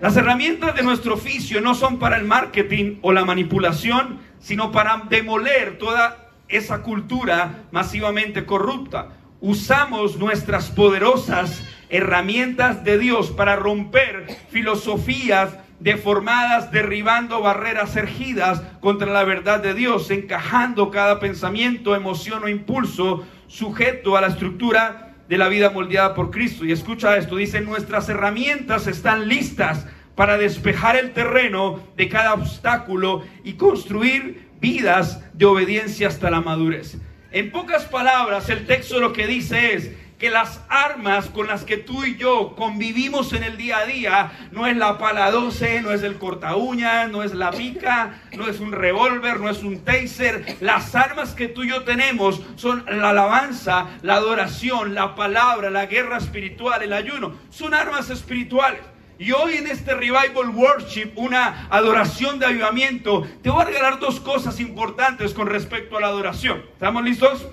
Las 0.00 0.16
herramientas 0.16 0.76
de 0.76 0.84
nuestro 0.84 1.14
oficio 1.14 1.60
no 1.60 1.74
son 1.74 1.98
para 1.98 2.16
el 2.16 2.26
marketing 2.26 2.98
o 3.02 3.12
la 3.12 3.24
manipulación, 3.24 4.20
sino 4.38 4.70
para 4.70 5.02
demoler 5.08 5.78
toda 5.78 6.30
esa 6.46 6.82
cultura 6.82 7.64
masivamente 7.72 8.46
corrupta. 8.46 9.08
Usamos 9.46 10.16
nuestras 10.16 10.70
poderosas 10.70 11.62
herramientas 11.90 12.82
de 12.82 12.96
Dios 12.96 13.30
para 13.30 13.56
romper 13.56 14.24
filosofías 14.48 15.58
deformadas, 15.80 16.72
derribando 16.72 17.42
barreras 17.42 17.94
ergidas 17.94 18.62
contra 18.80 19.12
la 19.12 19.22
verdad 19.22 19.62
de 19.62 19.74
Dios, 19.74 20.10
encajando 20.10 20.90
cada 20.90 21.20
pensamiento, 21.20 21.94
emoción 21.94 22.42
o 22.44 22.48
impulso 22.48 23.26
sujeto 23.46 24.16
a 24.16 24.22
la 24.22 24.28
estructura 24.28 25.14
de 25.28 25.36
la 25.36 25.48
vida 25.48 25.68
moldeada 25.68 26.14
por 26.14 26.30
Cristo. 26.30 26.64
Y 26.64 26.72
escucha 26.72 27.18
esto, 27.18 27.36
dice, 27.36 27.60
nuestras 27.60 28.08
herramientas 28.08 28.86
están 28.86 29.28
listas 29.28 29.86
para 30.14 30.38
despejar 30.38 30.96
el 30.96 31.12
terreno 31.12 31.80
de 31.98 32.08
cada 32.08 32.32
obstáculo 32.32 33.24
y 33.44 33.52
construir 33.52 34.48
vidas 34.58 35.22
de 35.34 35.44
obediencia 35.44 36.08
hasta 36.08 36.30
la 36.30 36.40
madurez. 36.40 36.96
En 37.34 37.50
pocas 37.50 37.86
palabras, 37.86 38.48
el 38.48 38.64
texto 38.64 39.00
lo 39.00 39.12
que 39.12 39.26
dice 39.26 39.74
es 39.74 39.90
que 40.20 40.30
las 40.30 40.60
armas 40.68 41.30
con 41.30 41.48
las 41.48 41.64
que 41.64 41.76
tú 41.76 42.04
y 42.04 42.14
yo 42.16 42.54
convivimos 42.54 43.32
en 43.32 43.42
el 43.42 43.56
día 43.56 43.78
a 43.78 43.86
día 43.86 44.48
no 44.52 44.68
es 44.68 44.76
la 44.76 44.98
pala 44.98 45.32
12, 45.32 45.82
no 45.82 45.90
es 45.90 46.04
el 46.04 46.14
corta 46.18 46.54
uñas, 46.54 47.10
no 47.10 47.24
es 47.24 47.34
la 47.34 47.50
pica, 47.50 48.22
no 48.36 48.46
es 48.46 48.60
un 48.60 48.70
revólver, 48.70 49.40
no 49.40 49.50
es 49.50 49.64
un 49.64 49.80
taser. 49.80 50.58
Las 50.60 50.94
armas 50.94 51.34
que 51.34 51.48
tú 51.48 51.64
y 51.64 51.70
yo 51.70 51.82
tenemos 51.82 52.40
son 52.54 52.84
la 52.86 53.10
alabanza, 53.10 53.88
la 54.02 54.14
adoración, 54.14 54.94
la 54.94 55.16
palabra, 55.16 55.70
la 55.70 55.86
guerra 55.86 56.18
espiritual, 56.18 56.84
el 56.84 56.92
ayuno. 56.92 57.36
Son 57.50 57.74
armas 57.74 58.10
espirituales. 58.10 58.93
Y 59.18 59.30
hoy 59.32 59.54
en 59.54 59.68
este 59.68 59.94
Revival 59.94 60.50
Worship, 60.54 61.12
una 61.14 61.68
adoración 61.70 62.38
de 62.38 62.46
avivamiento, 62.46 63.26
te 63.42 63.50
voy 63.50 63.62
a 63.62 63.66
regalar 63.66 64.00
dos 64.00 64.18
cosas 64.18 64.58
importantes 64.58 65.32
con 65.32 65.46
respecto 65.46 65.96
a 65.96 66.00
la 66.00 66.08
adoración. 66.08 66.64
¿Estamos 66.72 67.04
listos? 67.04 67.46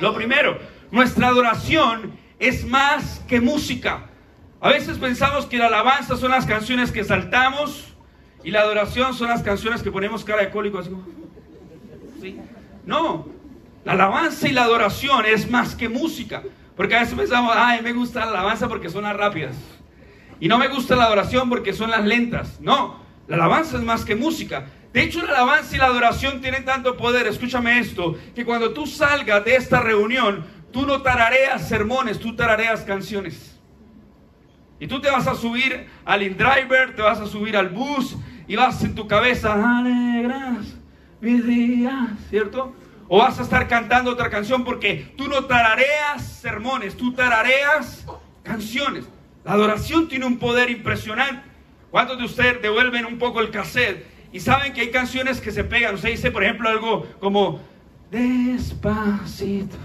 Lo 0.00 0.14
primero, 0.14 0.58
nuestra 0.90 1.28
adoración 1.28 2.12
es 2.38 2.64
más 2.64 3.20
que 3.28 3.40
música. 3.40 4.06
A 4.60 4.70
veces 4.70 4.96
pensamos 4.98 5.46
que 5.46 5.58
la 5.58 5.66
alabanza 5.66 6.16
son 6.16 6.30
las 6.30 6.46
canciones 6.46 6.90
que 6.92 7.04
saltamos 7.04 7.94
y 8.42 8.50
la 8.50 8.60
adoración 8.60 9.12
son 9.12 9.28
las 9.28 9.42
canciones 9.42 9.82
que 9.82 9.92
ponemos 9.92 10.24
cara 10.24 10.42
de 10.42 10.50
cólico. 10.50 10.78
Así 10.78 10.94
No, 12.86 13.28
la 13.84 13.92
alabanza 13.92 14.48
y 14.48 14.52
la 14.52 14.64
adoración 14.64 15.26
es 15.26 15.50
más 15.50 15.74
que 15.74 15.90
música. 15.90 16.42
Porque 16.74 16.96
a 16.96 17.00
veces 17.00 17.14
pensamos, 17.14 17.52
ay, 17.54 17.82
me 17.82 17.92
gusta 17.92 18.20
la 18.20 18.30
alabanza 18.30 18.66
porque 18.66 18.88
son 18.88 19.04
rápidas. 19.04 19.54
Y 20.40 20.48
no 20.48 20.58
me 20.58 20.68
gusta 20.68 20.96
la 20.96 21.04
adoración 21.04 21.48
porque 21.48 21.72
son 21.72 21.90
las 21.90 22.04
lentas. 22.04 22.60
No, 22.60 22.98
la 23.28 23.36
alabanza 23.36 23.76
es 23.76 23.84
más 23.84 24.04
que 24.04 24.16
música. 24.16 24.66
De 24.92 25.02
hecho, 25.02 25.22
la 25.22 25.34
alabanza 25.34 25.76
y 25.76 25.78
la 25.78 25.86
adoración 25.86 26.40
tienen 26.40 26.64
tanto 26.64 26.96
poder, 26.96 27.26
escúchame 27.28 27.78
esto, 27.78 28.16
que 28.34 28.44
cuando 28.44 28.72
tú 28.72 28.86
salgas 28.86 29.44
de 29.44 29.54
esta 29.54 29.80
reunión, 29.80 30.44
tú 30.72 30.86
no 30.86 31.02
tarareas 31.02 31.68
sermones, 31.68 32.18
tú 32.18 32.34
tarareas 32.34 32.80
canciones. 32.80 33.56
Y 34.80 34.86
tú 34.86 35.00
te 35.00 35.10
vas 35.10 35.26
a 35.26 35.34
subir 35.34 35.86
al 36.04 36.22
InDriver, 36.22 36.96
te 36.96 37.02
vas 37.02 37.20
a 37.20 37.26
subir 37.26 37.56
al 37.56 37.68
bus 37.68 38.16
y 38.48 38.56
vas 38.56 38.82
en 38.82 38.94
tu 38.94 39.06
cabeza, 39.06 39.78
alegras 39.78 40.74
mi 41.20 41.38
día, 41.40 42.16
¿cierto? 42.30 42.74
O 43.06 43.18
vas 43.18 43.38
a 43.38 43.42
estar 43.42 43.68
cantando 43.68 44.10
otra 44.10 44.30
canción 44.30 44.64
porque 44.64 45.12
tú 45.16 45.28
no 45.28 45.44
tarareas 45.44 46.26
sermones, 46.40 46.96
tú 46.96 47.12
tarareas 47.12 48.06
canciones. 48.42 49.04
La 49.44 49.52
adoración 49.52 50.08
tiene 50.08 50.26
un 50.26 50.38
poder 50.38 50.70
impresionante. 50.70 51.42
¿Cuántos 51.90 52.18
de 52.18 52.24
ustedes 52.24 52.62
devuelven 52.62 53.04
un 53.04 53.18
poco 53.18 53.40
el 53.40 53.50
cassette 53.50 54.06
y 54.32 54.38
saben 54.40 54.72
que 54.72 54.82
hay 54.82 54.90
canciones 54.90 55.40
que 55.40 55.50
se 55.50 55.64
pegan? 55.64 55.94
Usted 55.94 56.10
dice, 56.10 56.30
por 56.30 56.44
ejemplo, 56.44 56.68
algo 56.68 57.06
como 57.18 57.60
despacito. 58.10 59.76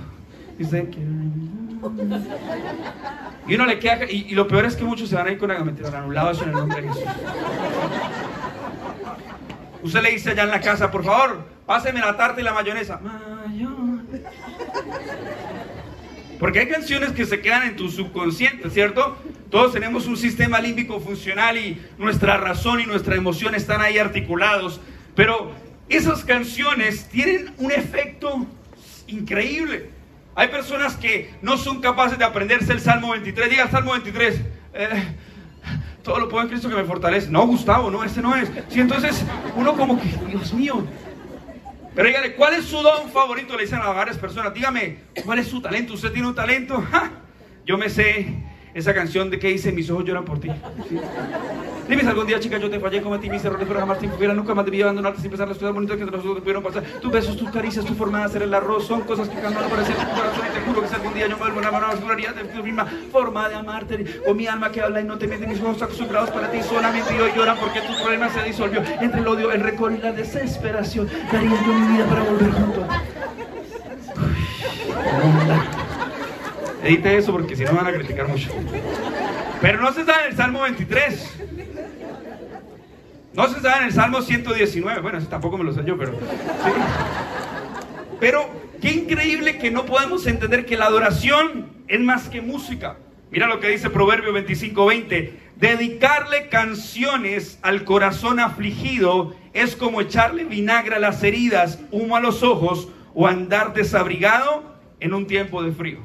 Y 3.48 3.56
uno 3.56 3.66
le 3.66 3.80
queda. 3.80 4.06
Y, 4.10 4.34
lo 4.36 4.48
peor 4.48 4.66
es 4.66 4.76
que 4.76 4.84
muchos 4.84 5.10
se 5.10 5.16
van 5.16 5.28
a 5.28 5.32
ir 5.32 5.38
con 5.38 5.50
la 5.50 5.60
mentira 5.64 5.90
en 5.90 5.96
el 5.96 6.52
nombre 6.52 6.82
de 6.82 6.88
Jesús. 6.88 7.04
usted 9.84 10.02
le 10.02 10.12
dice 10.12 10.32
allá 10.32 10.44
en 10.44 10.52
la 10.52 10.62
casa, 10.62 10.90
por 10.92 11.04
favor, 11.04 11.46
páseme 11.66 12.00
la 12.00 12.16
tarta 12.18 12.42
y 12.42 12.44
la 12.44 12.54
mayonesa. 12.54 13.00
Mayo- 13.00 14.00
Porque 16.40 16.60
hay 16.60 16.68
canciones 16.68 17.12
que 17.12 17.26
se 17.26 17.42
quedan 17.42 17.64
en 17.64 17.76
tu 17.76 17.90
subconsciente, 17.90 18.70
¿cierto? 18.70 19.18
Todos 19.50 19.74
tenemos 19.74 20.06
un 20.08 20.18
sistema 20.18 20.60
límbico 20.60 21.00
funcional 21.00 21.58
y 21.58 21.82
nuestra 21.98 22.38
razón 22.38 22.82
y 22.82 22.86
nuestra 22.86 23.16
emoción 23.16 23.56
están 23.56 23.82
ahí 23.82 23.98
articulados. 23.98 24.82
Pero 25.16 25.54
esas 25.88 26.26
canciones 26.26 27.08
tienen 27.10 27.54
un 27.58 27.72
efecto 27.72 28.46
increíble. 29.08 29.90
Hay 30.36 30.50
personas 30.50 30.98
que 30.98 31.34
no 31.42 31.58
son 31.58 31.80
capaces 31.80 32.18
de 32.18 32.26
aprenderse 32.26 32.74
el 32.74 32.82
Salmo 32.82 33.12
23. 33.12 33.50
Diga 33.50 33.70
Salmo 33.70 33.94
23. 33.94 34.42
Eh, 34.74 35.16
todo 36.04 36.20
lo 36.20 36.28
puedo 36.28 36.44
en 36.44 36.50
Cristo 36.50 36.70
que 36.70 36.76
me 36.76 36.84
fortalece. 36.84 37.32
No, 37.32 37.48
Gustavo, 37.48 37.90
no, 37.90 38.04
ese 38.04 38.22
no 38.22 38.36
es. 38.36 38.52
Sí, 38.70 38.82
entonces 38.82 39.24
uno 39.56 39.76
como 39.76 40.00
que, 40.00 40.10
Dios 40.28 40.54
mío. 40.54 40.86
Pero 41.96 42.08
dígale, 42.10 42.36
¿cuál 42.36 42.56
es 42.56 42.66
su 42.66 42.82
don 42.82 43.10
favorito? 43.10 43.56
Le 43.56 43.64
dicen 43.64 43.80
a 43.82 43.88
varias 43.90 44.18
personas. 44.18 44.54
Dígame, 44.54 44.98
¿cuál 45.24 45.40
es 45.40 45.48
su 45.48 45.62
talento? 45.62 45.94
¿Usted 45.94 46.12
tiene 46.12 46.28
un 46.28 46.36
talento? 46.36 46.82
¡Ja! 46.92 47.12
Yo 47.66 47.78
me 47.78 47.90
sé 47.90 48.28
esa 48.74 48.94
canción 48.94 49.30
de 49.30 49.40
que 49.40 49.48
dice, 49.48 49.72
mis 49.72 49.90
ojos 49.90 50.04
lloran 50.04 50.26
por 50.26 50.40
ti. 50.40 50.50
Dime 51.88 52.02
algún 52.02 52.26
día, 52.26 52.40
chica, 52.40 52.58
yo 52.58 52.68
te 52.68 52.80
fallé, 52.80 53.00
cometí 53.00 53.30
mis 53.30 53.46
errores, 53.46 53.68
pero 53.68 53.80
jamás 53.80 54.00
te 54.00 54.06
infugiera, 54.06 54.34
nunca 54.34 54.56
más 54.56 54.66
debí 54.66 54.82
abandonarte 54.82 55.22
sin 55.22 55.30
pensar 55.30 55.48
las 55.48 55.58
cosas 55.58 55.72
bonitas 55.72 55.98
que 55.98 56.04
entre 56.04 56.18
nosotros 56.18 56.40
pudieron 56.40 56.64
pasar. 56.64 56.82
Tus 57.00 57.12
besos, 57.12 57.38
tus 57.38 57.52
caricias, 57.52 57.86
tu 57.86 57.94
forma 57.94 58.20
de 58.20 58.26
hacer 58.26 58.42
el 58.42 58.54
arroz 58.54 58.88
son 58.88 59.02
cosas 59.02 59.30
que 59.30 59.40
cambian 59.40 59.70
para 59.70 59.84
hacer 59.84 59.96
tu 59.96 60.10
corazón 60.10 60.46
y 60.50 60.54
te 60.56 60.62
juro 60.62 60.82
que 60.82 60.88
si 60.88 60.96
algún 60.96 61.14
día 61.14 61.28
yo 61.28 61.36
me 61.36 61.44
vuelvo 61.44 61.60
a 61.60 61.62
enamorar, 61.62 62.02
juraría 62.02 62.34
de 62.34 62.44
tu 62.46 62.64
misma 62.64 62.88
forma 63.12 63.50
de 63.50 63.56
amarte. 63.56 64.22
O 64.26 64.34
mi 64.34 64.48
alma 64.48 64.72
que 64.72 64.82
habla 64.82 65.00
y 65.02 65.04
no 65.04 65.18
te 65.20 65.28
miente, 65.28 65.46
mis 65.46 65.62
ojos 65.62 65.80
acostumbrados 65.80 66.32
para 66.32 66.50
ti 66.50 66.64
solamente 66.64 67.22
hoy 67.22 67.32
lloran 67.36 67.58
porque 67.58 67.82
tu 67.82 67.96
problema 68.02 68.30
se 68.30 68.42
disolvió 68.42 68.82
entre 69.00 69.20
el 69.20 69.28
odio, 69.28 69.52
el 69.52 69.62
récord 69.62 69.94
y 69.94 70.00
la 70.00 70.12
desesperación. 70.12 71.08
Daría 71.32 71.50
yo 71.50 71.74
mi 71.74 71.98
vida 71.98 72.06
para 72.08 72.24
volver 72.24 72.52
junto. 72.52 72.88
Edite 76.84 77.18
eso 77.18 77.32
porque 77.32 77.56
si 77.56 77.64
no 77.64 77.74
van 77.74 77.88
a 77.88 77.94
criticar 77.94 78.28
mucho. 78.28 78.50
Pero 79.62 79.82
no 79.82 79.94
se 79.94 80.02
en 80.02 80.10
el 80.30 80.36
Salmo 80.36 80.62
23. 80.62 81.65
No 83.36 83.50
se 83.50 83.58
está 83.58 83.80
en 83.80 83.86
el 83.86 83.92
Salmo 83.92 84.22
119. 84.22 85.02
Bueno, 85.02 85.18
ese 85.18 85.28
tampoco 85.28 85.58
me 85.58 85.66
lo 85.66 85.74
sé 85.74 85.82
pero. 85.84 86.18
Pero 88.20 88.50
qué 88.82 88.92
increíble 88.92 89.58
que 89.58 89.72
no 89.72 89.86
podemos 89.86 90.26
entender 90.26 90.66
que 90.66 90.78
la 90.78 90.86
adoración 90.86 91.70
es 91.90 92.00
más 92.00 92.30
que 92.30 92.42
música. 92.42 92.98
Mira 93.32 93.48
lo 93.48 93.60
que 93.60 93.68
dice 93.68 93.90
Proverbio 93.90 94.32
25:20. 94.32 95.34
Dedicarle 95.58 96.48
canciones 96.48 97.60
al 97.62 97.84
corazón 97.84 98.40
afligido 98.40 99.36
es 99.54 99.76
como 99.76 100.00
echarle 100.00 100.46
vinagre 100.46 100.96
a 100.96 101.00
las 101.00 101.22
heridas, 101.22 101.80
humo 101.92 102.16
a 102.16 102.22
los 102.22 102.42
ojos 102.42 102.90
o 103.14 103.28
andar 103.28 103.74
desabrigado 103.74 104.64
en 105.02 105.14
un 105.14 105.28
tiempo 105.28 105.62
de 105.62 105.74
frío. 105.74 106.00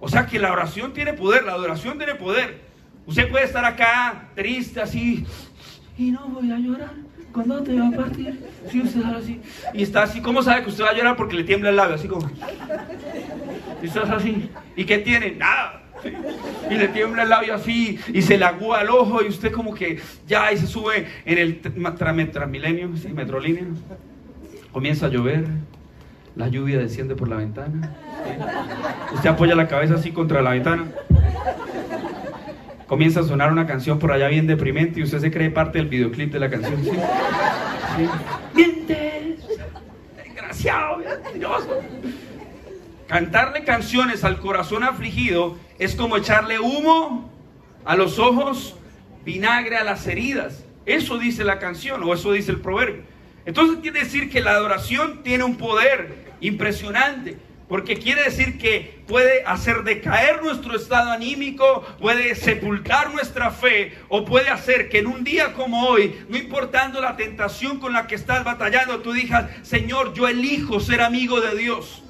O 0.00 0.08
sea 0.08 0.26
que 0.26 0.40
la 0.40 0.52
oración 0.52 0.92
tiene 0.92 1.12
poder, 1.12 1.44
la 1.44 1.52
adoración 1.52 1.98
tiene 1.98 2.16
poder. 2.16 2.68
Usted 3.06 3.28
puede 3.28 3.44
estar 3.44 3.64
acá 3.64 4.28
triste 4.34 4.80
así 4.80 5.26
y 6.00 6.10
no 6.12 6.26
voy 6.28 6.50
a 6.50 6.58
llorar 6.58 6.92
cuando 7.32 7.62
te 7.62 7.78
va 7.78 7.88
a 7.88 7.90
partir. 7.90 8.40
Si 8.70 8.80
usted 8.80 9.00
está 9.00 9.16
así 9.16 9.40
y 9.74 9.82
está 9.82 10.02
así, 10.04 10.20
¿cómo 10.20 10.42
sabe 10.42 10.62
que 10.62 10.70
usted 10.70 10.84
va 10.84 10.88
a 10.90 10.94
llorar? 10.96 11.16
Porque 11.16 11.36
le 11.36 11.44
tiembla 11.44 11.70
el 11.70 11.76
labio, 11.76 11.94
así 11.96 12.08
como. 12.08 12.28
Y 13.82 13.86
estás 13.86 14.08
así. 14.10 14.48
¿Y 14.76 14.84
qué 14.84 14.98
tiene? 14.98 15.32
Nada. 15.32 15.82
Y 16.70 16.74
le 16.76 16.88
tiembla 16.88 17.24
el 17.24 17.28
labio 17.28 17.54
así 17.54 17.98
y 18.08 18.22
se 18.22 18.38
le 18.38 18.44
agúa 18.46 18.80
el 18.80 18.88
ojo 18.88 19.22
y 19.22 19.28
usted 19.28 19.52
como 19.52 19.74
que 19.74 20.00
ya 20.26 20.50
y 20.50 20.56
se 20.56 20.66
sube 20.66 21.06
en 21.26 21.36
el 21.36 21.60
tra- 21.60 21.74
tra- 21.98 22.32
Transmilenio, 22.32 22.96
sí, 22.96 23.08
Metrolínea. 23.08 23.64
Comienza 24.72 25.06
a 25.06 25.08
llover, 25.10 25.44
la 26.36 26.48
lluvia 26.48 26.78
desciende 26.78 27.14
por 27.14 27.28
la 27.28 27.36
ventana. 27.36 27.92
Usted 29.12 29.28
apoya 29.28 29.54
la 29.54 29.68
cabeza 29.68 29.96
así 29.96 30.10
contra 30.10 30.40
la 30.40 30.50
ventana. 30.52 30.86
Comienza 32.90 33.20
a 33.20 33.22
sonar 33.22 33.52
una 33.52 33.68
canción 33.68 34.00
por 34.00 34.10
allá 34.10 34.26
bien 34.26 34.48
deprimente 34.48 34.98
y 34.98 35.04
usted 35.04 35.20
se 35.20 35.30
cree 35.30 35.48
parte 35.48 35.78
del 35.78 35.86
videoclip 35.86 36.32
de 36.32 36.40
la 36.40 36.50
canción. 36.50 36.82
Mientes, 38.52 39.46
desgraciado, 40.16 40.96
mentiroso. 40.98 41.82
Cantarle 43.06 43.62
canciones 43.62 44.24
al 44.24 44.40
corazón 44.40 44.82
afligido 44.82 45.56
es 45.78 45.94
como 45.94 46.16
echarle 46.16 46.58
humo 46.58 47.30
a 47.84 47.94
los 47.94 48.18
ojos, 48.18 48.74
vinagre 49.24 49.76
a 49.76 49.84
las 49.84 50.04
heridas. 50.08 50.64
Eso 50.84 51.16
dice 51.16 51.44
la 51.44 51.60
canción 51.60 52.02
o 52.02 52.12
eso 52.12 52.32
dice 52.32 52.50
el 52.50 52.60
proverbio. 52.60 53.04
Entonces 53.46 53.78
quiere 53.82 54.00
decir 54.00 54.28
que 54.30 54.40
la 54.40 54.50
adoración 54.50 55.22
tiene 55.22 55.44
un 55.44 55.58
poder 55.58 56.32
impresionante. 56.40 57.38
Porque 57.70 58.00
quiere 58.00 58.24
decir 58.24 58.58
que 58.58 59.00
puede 59.06 59.44
hacer 59.44 59.84
decaer 59.84 60.42
nuestro 60.42 60.74
estado 60.74 61.12
anímico, 61.12 61.86
puede 62.00 62.34
sepultar 62.34 63.14
nuestra 63.14 63.52
fe 63.52 63.96
o 64.08 64.24
puede 64.24 64.48
hacer 64.48 64.88
que 64.88 64.98
en 64.98 65.06
un 65.06 65.22
día 65.22 65.52
como 65.52 65.86
hoy, 65.86 66.16
no 66.28 66.36
importando 66.36 67.00
la 67.00 67.16
tentación 67.16 67.78
con 67.78 67.92
la 67.92 68.08
que 68.08 68.16
estás 68.16 68.42
batallando, 68.42 69.02
tú 69.02 69.12
digas, 69.12 69.48
Señor, 69.62 70.14
yo 70.14 70.26
elijo 70.26 70.80
ser 70.80 71.00
amigo 71.00 71.40
de 71.40 71.56
Dios. 71.56 72.02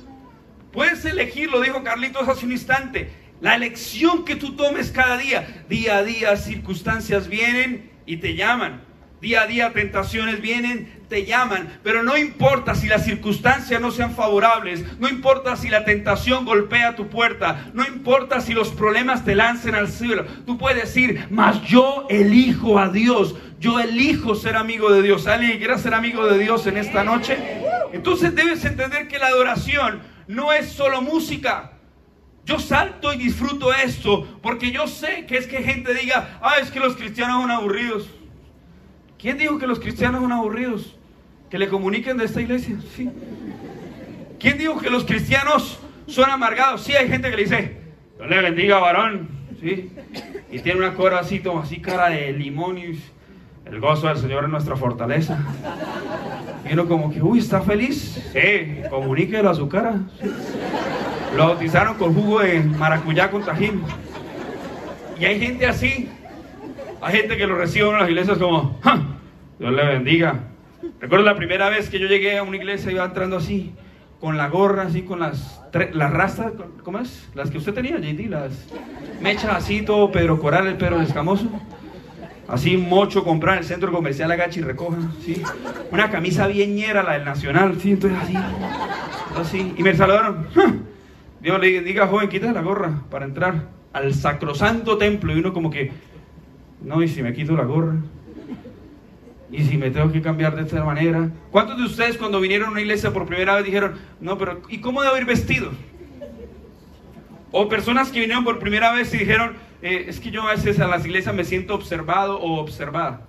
Puedes 0.73 1.05
elegir, 1.05 1.51
lo 1.51 1.61
dijo 1.61 1.85
Carlitos 1.85 2.27
hace 2.27 2.47
un 2.47 2.53
instante, 2.53 3.13
la 3.43 3.55
elección 3.55 4.25
que 4.25 4.37
tú 4.37 4.57
tomes 4.57 4.91
cada 4.91 5.19
día. 5.19 5.67
Día 5.69 5.99
a 5.99 6.03
día 6.03 6.39
circunstancias 6.39 7.29
vienen 7.29 7.91
y 8.07 8.17
te 8.17 8.35
llaman. 8.35 8.90
Día 9.21 9.43
a 9.43 9.47
día 9.47 9.73
tentaciones 9.75 10.41
vienen, 10.41 11.01
te 11.11 11.27
llaman. 11.27 11.79
Pero 11.83 12.03
no 12.03 12.17
importa 12.17 12.75
si 12.75 12.87
las 12.87 13.05
circunstancias 13.05 13.81
no 13.81 13.91
sean 13.91 14.15
favorables. 14.15 14.99
No 14.99 15.09
importa 15.09 15.57
si 15.57 15.69
la 15.69 15.85
tentación 15.85 16.47
golpea 16.47 16.97
tu 16.97 17.09
puerta. 17.09 17.71
No 17.75 17.85
importa 17.87 18.41
si 18.41 18.55
los 18.55 18.71
problemas 18.71 19.25
te 19.25 19.35
lancen 19.35 19.75
al 19.75 19.89
cielo. 19.89 20.25
Tú 20.47 20.57
puedes 20.57 20.83
decir, 20.83 21.27
mas 21.31 21.61
yo 21.63 22.07
elijo 22.09 22.79
a 22.79 22.89
Dios. 22.89 23.35
Yo 23.59 23.79
elijo 23.79 24.35
ser 24.35 24.57
amigo 24.57 24.91
de 24.91 25.03
Dios. 25.03 25.27
¿Alguien 25.27 25.59
quiera 25.59 25.77
ser 25.77 25.93
amigo 25.93 26.27
de 26.27 26.39
Dios 26.39 26.67
en 26.67 26.79
esta 26.79 27.05
noche? 27.05 27.37
Entonces 27.93 28.35
debes 28.35 28.65
entender 28.65 29.07
que 29.07 29.19
la 29.19 29.27
adoración 29.27 30.01
no 30.29 30.53
es 30.53 30.73
solo 30.73 31.03
música. 31.03 31.73
Yo 32.47 32.59
salto 32.59 33.13
y 33.13 33.19
disfruto 33.19 33.73
esto 33.75 34.27
porque 34.43 34.71
yo 34.71 34.87
sé 34.87 35.27
que 35.27 35.37
es 35.37 35.47
que 35.47 35.63
gente 35.63 35.93
diga, 35.93 36.39
ah, 36.41 36.55
es 36.61 36.71
que 36.71 36.81
los 36.81 36.97
cristianos 36.97 37.43
son 37.43 37.51
aburridos. 37.51 38.09
¿Quién 39.21 39.39
dijo 39.39 39.59
que 39.59 39.67
los 39.67 39.79
cristianos 39.81 40.23
son 40.23 40.33
aburridos? 40.33 40.97
Que 41.51 41.59
le 41.59 41.69
comuniquen 41.69 42.17
de 42.17 42.25
esta 42.25 42.41
iglesia. 42.41 42.77
Sí. 42.97 43.11
¿Quién 44.39 44.57
dijo 44.57 44.79
que 44.79 44.89
los 44.89 45.05
cristianos 45.05 45.79
son 46.07 46.31
amargados? 46.31 46.83
Sí, 46.83 46.95
hay 46.95 47.09
gente 47.09 47.31
que 47.31 47.37
le 47.37 47.43
dice, 47.43 47.77
Dios 48.17 48.31
le 48.31 48.41
bendiga, 48.41 48.79
varón. 48.79 49.29
Sí. 49.61 49.91
Y 50.51 50.61
tiene 50.61 50.79
una 50.79 50.95
cora 50.95 51.19
así, 51.19 51.41
como 51.41 51.61
así, 51.61 51.81
cara 51.81 52.09
de 52.09 52.33
limón 52.33 52.79
y 52.79 52.99
el 53.67 53.81
gozo 53.81 54.09
del 54.09 54.17
Señor 54.17 54.45
es 54.45 54.51
nuestra 54.51 54.75
fortaleza. 54.77 55.39
Y 56.69 56.73
uno 56.73 56.89
como 56.89 57.13
que, 57.13 57.23
uy, 57.23 57.41
¿está 57.41 57.61
feliz? 57.61 58.31
Sí, 58.33 58.83
comuníquelo 58.89 59.51
a 59.51 59.55
su 59.55 59.69
cara. 59.69 59.97
Lo 61.37 61.49
bautizaron 61.49 61.95
con 61.97 62.15
jugo 62.15 62.41
de 62.41 62.61
maracuyá 62.61 63.31
con 63.31 63.45
tajín. 63.45 63.83
Y 65.21 65.25
hay 65.27 65.39
gente 65.39 65.67
así. 65.67 66.09
Hay 67.03 67.17
gente 67.17 67.37
que 67.37 67.47
lo 67.47 67.57
recibe 67.57 67.89
en 67.91 67.99
las 67.99 68.09
iglesias 68.09 68.39
como, 68.39 68.79
"Ja, 68.83 69.01
Dios 69.61 69.75
le 69.75 69.85
bendiga. 69.85 70.41
Recuerdo 71.01 71.27
la 71.27 71.37
primera 71.37 71.69
vez 71.69 71.91
que 71.91 71.99
yo 71.99 72.07
llegué 72.07 72.39
a 72.39 72.43
una 72.43 72.57
iglesia, 72.57 72.91
iba 72.91 73.05
entrando 73.05 73.37
así, 73.37 73.75
con 74.19 74.39
la 74.39 74.49
gorra, 74.49 74.85
así, 74.85 75.03
con 75.03 75.21
las, 75.21 75.61
las 75.93 76.11
rastas, 76.11 76.53
¿cómo 76.83 76.99
es? 76.99 77.29
Las 77.35 77.51
que 77.51 77.59
usted 77.59 77.75
tenía, 77.75 77.99
JD, 77.99 78.31
las 78.31 78.67
mechas 79.21 79.55
así, 79.55 79.83
todo 79.83 80.11
Pedro 80.11 80.41
Coral, 80.41 80.67
el 80.67 80.79
Pedro 80.79 81.03
escamoso. 81.03 81.47
Así, 82.49 82.79
mocho, 82.79 83.23
comprar 83.23 83.57
en 83.57 83.59
el 83.59 83.67
centro 83.67 83.93
comercial, 83.93 84.31
agacha 84.31 84.61
y 84.61 84.63
recoja, 84.63 84.97
¿sí? 85.21 85.43
Una 85.93 86.11
camisa 86.11 86.47
bien 86.47 86.75
ñera, 86.75 87.03
la 87.03 87.13
del 87.13 87.27
Nacional, 87.27 87.79
¿sí? 87.79 87.93
Entonces 87.93 88.19
así, 88.19 88.35
así. 89.37 89.75
Y 89.77 89.83
me 89.83 89.95
saludaron. 89.95 90.47
Dios 91.43 91.61
le 91.61 91.83
diga, 91.83 92.07
joven, 92.07 92.31
quita 92.31 92.51
la 92.51 92.63
gorra 92.63 93.03
para 93.11 93.27
entrar 93.27 93.69
al 93.93 94.15
sacrosanto 94.15 94.97
templo. 94.97 95.37
Y 95.37 95.39
uno 95.39 95.53
como 95.53 95.71
que, 95.71 95.93
no, 96.83 97.03
y 97.03 97.09
si 97.09 97.23
me 97.23 97.35
quito 97.35 97.55
la 97.55 97.65
gorra. 97.65 97.97
Y 99.53 99.65
si 99.65 99.77
me 99.77 99.91
tengo 99.91 100.13
que 100.13 100.23
cambiar 100.23 100.55
de 100.55 100.63
esta 100.63 100.85
manera. 100.85 101.31
¿Cuántos 101.51 101.77
de 101.77 101.85
ustedes 101.85 102.17
cuando 102.17 102.41
vinieron 102.41 102.69
a 102.69 102.73
una 102.73 102.81
iglesia 102.81 103.13
por 103.13 103.27
primera 103.27 103.57
vez 103.57 103.65
dijeron, 103.65 103.99
no, 104.21 104.39
pero 104.39 104.63
¿y 104.69 104.79
cómo 104.79 105.03
debo 105.03 105.17
ir 105.17 105.25
vestido? 105.25 105.73
O 107.51 107.69
personas 107.69 108.11
que 108.11 108.21
vinieron 108.21 108.45
por 108.45 108.61
primera 108.61 108.93
vez 108.93 109.13
y 109.13 109.19
dijeron, 109.19 109.55
eh, 109.83 110.05
es 110.09 110.21
que 110.21 110.31
yo 110.31 110.43
a 110.43 110.53
veces 110.53 110.79
a 110.79 110.87
las 110.87 111.05
iglesias 111.05 111.35
me 111.35 111.45
siento 111.45 111.75
observado 111.75 112.39
o 112.39 112.61
observada. 112.61 113.23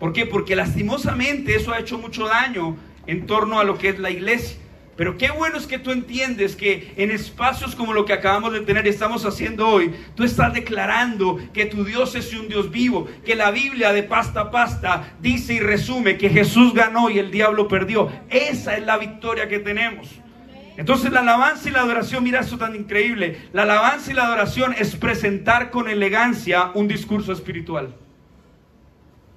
¿Por 0.00 0.12
qué? 0.12 0.26
Porque 0.26 0.56
lastimosamente 0.56 1.54
eso 1.54 1.72
ha 1.72 1.78
hecho 1.78 1.98
mucho 1.98 2.26
daño 2.26 2.76
en 3.06 3.26
torno 3.26 3.60
a 3.60 3.64
lo 3.64 3.78
que 3.78 3.90
es 3.90 3.98
la 3.98 4.10
iglesia. 4.10 4.58
Pero 4.98 5.16
qué 5.16 5.30
bueno 5.30 5.58
es 5.58 5.68
que 5.68 5.78
tú 5.78 5.92
entiendes 5.92 6.56
que 6.56 6.92
en 6.96 7.12
espacios 7.12 7.76
como 7.76 7.92
lo 7.92 8.04
que 8.04 8.12
acabamos 8.12 8.52
de 8.52 8.62
tener 8.62 8.84
y 8.84 8.88
estamos 8.88 9.24
haciendo 9.24 9.68
hoy, 9.68 9.94
tú 10.16 10.24
estás 10.24 10.52
declarando 10.52 11.38
que 11.54 11.66
tu 11.66 11.84
Dios 11.84 12.16
es 12.16 12.34
un 12.34 12.48
Dios 12.48 12.72
vivo, 12.72 13.06
que 13.24 13.36
la 13.36 13.52
Biblia 13.52 13.92
de 13.92 14.02
pasta 14.02 14.40
a 14.40 14.50
pasta 14.50 15.14
dice 15.20 15.54
y 15.54 15.60
resume 15.60 16.18
que 16.18 16.30
Jesús 16.30 16.74
ganó 16.74 17.10
y 17.10 17.20
el 17.20 17.30
diablo 17.30 17.68
perdió. 17.68 18.10
Esa 18.28 18.76
es 18.76 18.84
la 18.84 18.98
victoria 18.98 19.46
que 19.46 19.60
tenemos. 19.60 20.08
Entonces 20.76 21.12
la 21.12 21.20
alabanza 21.20 21.68
y 21.68 21.72
la 21.72 21.82
adoración, 21.82 22.24
mira 22.24 22.40
eso 22.40 22.58
tan 22.58 22.74
increíble, 22.74 23.38
la 23.52 23.62
alabanza 23.62 24.10
y 24.10 24.14
la 24.14 24.24
adoración 24.24 24.74
es 24.76 24.96
presentar 24.96 25.70
con 25.70 25.88
elegancia 25.88 26.72
un 26.74 26.88
discurso 26.88 27.32
espiritual. 27.32 27.94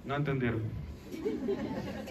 ¿No 0.06 0.15
entendieron? 0.15 0.63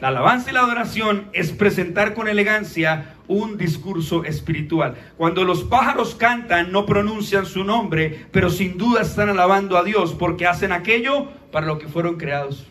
La 0.01 0.09
alabanza 0.09 0.51
y 0.51 0.55
la 0.55 0.61
adoración 0.61 1.29
es 1.33 1.53
presentar 1.53 2.15
con 2.15 2.29
elegancia 2.29 3.17
un 3.31 3.57
discurso 3.57 4.25
espiritual. 4.25 4.97
Cuando 5.17 5.45
los 5.45 5.63
pájaros 5.63 6.17
cantan, 6.17 6.73
no 6.73 6.85
pronuncian 6.85 7.47
su 7.47 7.63
nombre, 7.63 8.27
pero 8.33 8.51
sin 8.51 8.77
duda 8.77 9.03
están 9.03 9.29
alabando 9.29 9.79
a 9.79 9.85
Dios 9.85 10.15
porque 10.15 10.49
hacen 10.49 10.73
aquello 10.73 11.29
para 11.53 11.65
lo 11.67 11.79
que 11.79 11.87
fueron 11.87 12.17
creados. 12.17 12.67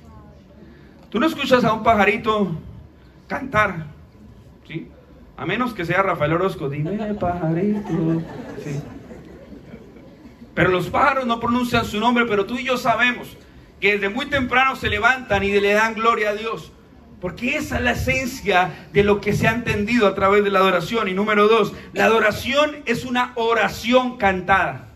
Tú 1.10 1.20
no 1.20 1.26
escuchas 1.26 1.64
a 1.64 1.72
un 1.72 1.82
pajarito 1.82 2.52
cantar, 3.28 3.86
¿sí? 4.68 4.90
A 5.38 5.46
menos 5.46 5.74
que 5.74 5.86
sea 5.86 6.04
Rafael 6.04 6.34
Orozco, 6.34 6.68
dime 6.68 7.14
pajarito. 7.14 8.22
Pero 10.54 10.72
los 10.72 10.90
pájaros 10.90 11.26
no 11.26 11.40
pronuncian 11.40 11.86
su 11.86 12.02
nombre, 12.02 12.26
pero 12.26 12.46
tú 12.46 12.56
y 12.56 12.66
yo 12.66 12.76
sabemos 12.76 13.38
que 13.80 13.94
desde 13.94 14.10
muy 14.10 14.26
temprano 14.26 14.76
se 14.76 14.90
levantan 14.90 15.42
y 15.42 15.58
le 15.58 15.72
dan 15.72 15.94
gloria 15.94 16.32
a 16.32 16.34
Dios. 16.34 16.74
Porque 17.22 17.58
esa 17.58 17.78
es 17.78 17.84
la 17.84 17.92
esencia 17.92 18.88
de 18.94 19.04
lo 19.04 19.20
que 19.20 19.34
se 19.34 19.48
ha 19.48 19.52
entendido 19.52 20.08
a 20.08 20.16
través 20.16 20.44
de 20.44 20.52
la 20.52 20.60
adoración. 20.60 21.08
Y 21.08 21.14
número 21.14 21.48
dos, 21.48 21.74
la 21.94 22.06
adoración 22.06 22.78
es 22.86 23.04
una 23.04 23.34
oración 23.36 24.18
cantada. 24.18 24.90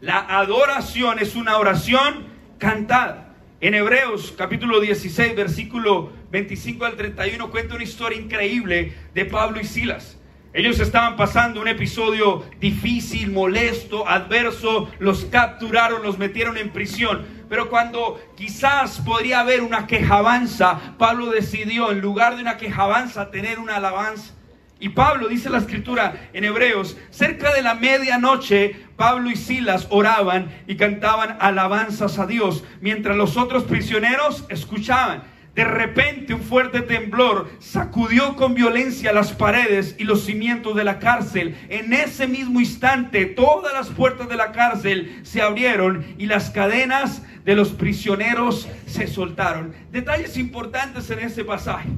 La 0.00 0.18
adoración 0.18 1.18
es 1.18 1.36
una 1.36 1.58
oración 1.58 2.26
cantada. 2.58 3.34
En 3.60 3.74
Hebreos 3.74 4.32
capítulo 4.36 4.80
16, 4.80 5.36
versículo 5.36 6.10
25 6.30 6.86
al 6.86 6.96
31 6.96 7.50
cuenta 7.50 7.74
una 7.74 7.84
historia 7.84 8.18
increíble 8.18 8.94
de 9.14 9.24
Pablo 9.26 9.60
y 9.60 9.64
Silas. 9.64 10.19
Ellos 10.52 10.80
estaban 10.80 11.14
pasando 11.16 11.60
un 11.60 11.68
episodio 11.68 12.44
difícil, 12.58 13.30
molesto, 13.30 14.08
adverso, 14.08 14.90
los 14.98 15.24
capturaron, 15.26 16.02
los 16.02 16.18
metieron 16.18 16.56
en 16.56 16.70
prisión. 16.70 17.24
Pero 17.48 17.70
cuando 17.70 18.20
quizás 18.36 18.98
podría 18.98 19.40
haber 19.40 19.62
una 19.62 19.86
quejabanza, 19.86 20.96
Pablo 20.98 21.26
decidió, 21.30 21.92
en 21.92 22.00
lugar 22.00 22.34
de 22.34 22.42
una 22.42 22.56
quejabanza, 22.56 23.30
tener 23.30 23.60
una 23.60 23.76
alabanza. 23.76 24.34
Y 24.80 24.88
Pablo, 24.88 25.28
dice 25.28 25.50
la 25.50 25.58
escritura 25.58 26.30
en 26.32 26.42
Hebreos, 26.42 26.96
cerca 27.10 27.54
de 27.54 27.62
la 27.62 27.74
medianoche, 27.74 28.74
Pablo 28.96 29.30
y 29.30 29.36
Silas 29.36 29.86
oraban 29.90 30.50
y 30.66 30.76
cantaban 30.76 31.36
alabanzas 31.38 32.18
a 32.18 32.26
Dios, 32.26 32.64
mientras 32.80 33.16
los 33.16 33.36
otros 33.36 33.62
prisioneros 33.64 34.46
escuchaban. 34.48 35.22
De 35.60 35.66
repente 35.66 36.32
un 36.32 36.40
fuerte 36.40 36.80
temblor 36.80 37.50
sacudió 37.58 38.34
con 38.34 38.54
violencia 38.54 39.12
las 39.12 39.34
paredes 39.34 39.94
y 39.98 40.04
los 40.04 40.24
cimientos 40.24 40.74
de 40.74 40.84
la 40.84 40.98
cárcel. 40.98 41.54
En 41.68 41.92
ese 41.92 42.26
mismo 42.26 42.60
instante 42.60 43.26
todas 43.26 43.74
las 43.74 43.88
puertas 43.90 44.26
de 44.30 44.36
la 44.36 44.52
cárcel 44.52 45.20
se 45.22 45.42
abrieron 45.42 46.14
y 46.16 46.24
las 46.24 46.48
cadenas 46.48 47.20
de 47.44 47.54
los 47.54 47.72
prisioneros 47.72 48.70
se 48.86 49.06
soltaron. 49.06 49.74
Detalles 49.92 50.38
importantes 50.38 51.10
en 51.10 51.18
ese 51.18 51.44
pasaje. 51.44 51.90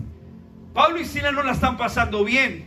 Pablo 0.75 0.98
y 0.98 1.05
Silas 1.05 1.33
no 1.33 1.44
la 1.44 1.53
están 1.53 1.77
pasando 1.77 2.25
bien. 2.25 2.64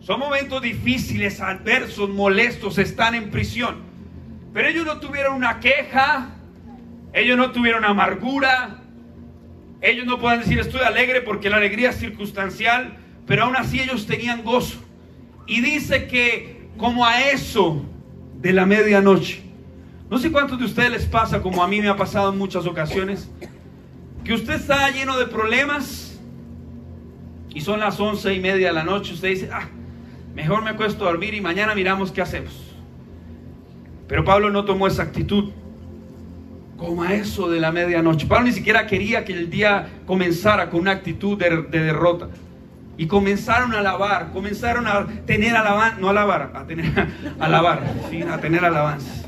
Son 0.00 0.18
momentos 0.18 0.60
difíciles, 0.60 1.40
adversos, 1.40 2.10
molestos, 2.10 2.78
están 2.78 3.14
en 3.14 3.30
prisión. 3.30 3.76
Pero 4.52 4.66
ellos 4.66 4.84
no 4.84 4.98
tuvieron 4.98 5.36
una 5.36 5.60
queja, 5.60 6.30
ellos 7.12 7.38
no 7.38 7.52
tuvieron 7.52 7.84
amargura, 7.84 8.80
ellos 9.84 10.06
no 10.06 10.18
pueden 10.18 10.40
decir 10.40 10.58
estoy 10.58 10.80
alegre 10.80 11.20
porque 11.20 11.50
la 11.50 11.58
alegría 11.58 11.90
es 11.90 11.98
circunstancial, 11.98 12.96
pero 13.26 13.44
aún 13.44 13.54
así 13.54 13.80
ellos 13.80 14.06
tenían 14.06 14.42
gozo. 14.42 14.78
Y 15.46 15.60
dice 15.60 16.06
que 16.06 16.68
como 16.78 17.04
a 17.04 17.20
eso 17.30 17.84
de 18.40 18.54
la 18.54 18.64
medianoche, 18.64 19.42
no 20.10 20.18
sé 20.18 20.32
cuántos 20.32 20.58
de 20.58 20.64
ustedes 20.64 20.90
les 20.90 21.06
pasa, 21.06 21.42
como 21.42 21.62
a 21.62 21.68
mí 21.68 21.82
me 21.82 21.88
ha 21.88 21.96
pasado 21.96 22.32
en 22.32 22.38
muchas 22.38 22.66
ocasiones, 22.66 23.30
que 24.24 24.32
usted 24.32 24.54
está 24.54 24.90
lleno 24.90 25.18
de 25.18 25.26
problemas 25.26 26.18
y 27.50 27.60
son 27.60 27.80
las 27.80 28.00
once 28.00 28.32
y 28.32 28.40
media 28.40 28.68
de 28.68 28.72
la 28.72 28.84
noche, 28.84 29.12
usted 29.12 29.28
dice, 29.28 29.50
ah, 29.52 29.68
mejor 30.34 30.62
me 30.62 30.70
acuesto 30.70 31.04
a 31.04 31.10
dormir 31.10 31.34
y 31.34 31.42
mañana 31.42 31.74
miramos 31.74 32.10
qué 32.10 32.22
hacemos. 32.22 32.74
Pero 34.08 34.24
Pablo 34.24 34.48
no 34.48 34.64
tomó 34.64 34.86
esa 34.86 35.02
actitud 35.02 35.52
como 36.76 37.02
a 37.02 37.14
eso 37.14 37.48
de 37.48 37.60
la 37.60 37.72
medianoche. 37.72 38.26
Pablo 38.26 38.46
ni 38.46 38.52
siquiera 38.52 38.86
quería 38.86 39.24
que 39.24 39.32
el 39.32 39.50
día 39.50 39.88
comenzara 40.06 40.70
con 40.70 40.80
una 40.80 40.92
actitud 40.92 41.38
de, 41.38 41.62
derrota. 41.62 42.28
Y 42.96 43.06
comenzaron 43.06 43.74
a 43.74 43.80
alabar, 43.80 44.30
comenzaron 44.32 44.86
a 44.86 45.06
tener 45.26 45.56
alabanza, 45.56 45.98
no 45.98 46.10
alabar, 46.10 46.52
a 46.54 46.64
tener 46.64 46.86
¿sí? 48.10 48.22
a 48.22 48.38
tener 48.38 48.64
alabanzas. 48.64 49.26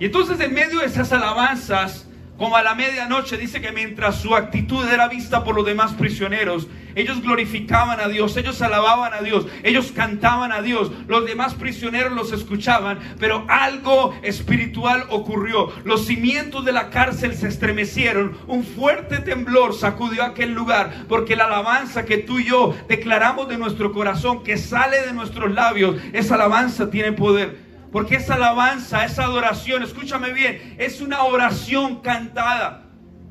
Y 0.00 0.06
entonces 0.06 0.40
en 0.40 0.52
medio 0.52 0.80
de 0.80 0.86
esas 0.86 1.12
alabanzas, 1.12 2.06
como 2.36 2.56
a 2.56 2.62
la 2.62 2.74
medianoche, 2.74 3.36
dice 3.36 3.60
que 3.60 3.72
mientras 3.72 4.20
su 4.20 4.34
actitud 4.34 4.86
era 4.88 5.08
vista 5.08 5.44
por 5.44 5.54
los 5.54 5.64
demás 5.64 5.92
prisioneros, 5.92 6.66
ellos 6.96 7.22
glorificaban 7.22 8.00
a 8.00 8.08
Dios, 8.08 8.36
ellos 8.36 8.60
alababan 8.62 9.14
a 9.14 9.20
Dios, 9.20 9.46
ellos 9.62 9.92
cantaban 9.92 10.52
a 10.52 10.62
Dios, 10.62 10.92
los 11.08 11.26
demás 11.26 11.54
prisioneros 11.54 12.12
los 12.12 12.32
escuchaban, 12.32 12.98
pero 13.18 13.44
algo 13.48 14.14
espiritual 14.22 15.04
ocurrió. 15.10 15.72
Los 15.84 16.06
cimientos 16.06 16.64
de 16.64 16.72
la 16.72 16.90
cárcel 16.90 17.34
se 17.34 17.48
estremecieron, 17.48 18.36
un 18.46 18.64
fuerte 18.64 19.18
temblor 19.18 19.74
sacudió 19.74 20.22
aquel 20.22 20.52
lugar, 20.52 21.04
porque 21.08 21.36
la 21.36 21.46
alabanza 21.46 22.04
que 22.04 22.18
tú 22.18 22.38
y 22.38 22.44
yo 22.44 22.74
declaramos 22.88 23.48
de 23.48 23.58
nuestro 23.58 23.92
corazón, 23.92 24.42
que 24.42 24.56
sale 24.56 25.02
de 25.02 25.12
nuestros 25.12 25.52
labios, 25.52 25.96
esa 26.12 26.34
alabanza 26.34 26.90
tiene 26.90 27.12
poder. 27.12 27.63
Porque 27.94 28.16
esa 28.16 28.34
alabanza, 28.34 29.04
esa 29.04 29.22
adoración, 29.22 29.84
escúchame 29.84 30.32
bien, 30.32 30.74
es 30.78 31.00
una 31.00 31.22
oración 31.22 32.00
cantada. 32.00 32.86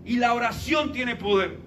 Y 0.05 0.15
la 0.15 0.31
oración 0.33 0.93
tiene 0.93 1.17
poder. 1.17 1.57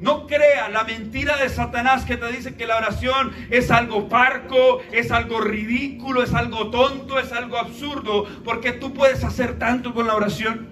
No 0.00 0.26
crea 0.26 0.68
la 0.70 0.82
mentira 0.82 1.36
de 1.36 1.48
Satanás 1.48 2.04
que 2.04 2.16
te 2.16 2.26
dice 2.32 2.56
que 2.56 2.66
la 2.66 2.78
oración 2.78 3.30
es 3.50 3.70
algo 3.70 4.08
parco, 4.08 4.80
es 4.90 5.12
algo 5.12 5.40
ridículo, 5.40 6.24
es 6.24 6.34
algo 6.34 6.70
tonto, 6.70 7.16
es 7.20 7.30
algo 7.30 7.56
absurdo, 7.56 8.26
porque 8.44 8.72
tú 8.72 8.92
puedes 8.92 9.22
hacer 9.22 9.60
tanto 9.60 9.94
con 9.94 10.08
la 10.08 10.16
oración. 10.16 10.66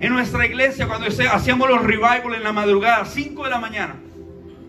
En 0.00 0.12
nuestra 0.12 0.44
iglesia, 0.44 0.86
cuando 0.86 1.06
hacíamos 1.06 1.66
los 1.66 1.82
revival 1.82 2.34
en 2.34 2.42
la 2.42 2.52
madrugada, 2.52 3.06
5 3.06 3.44
de 3.44 3.50
la 3.50 3.58
mañana. 3.58 3.96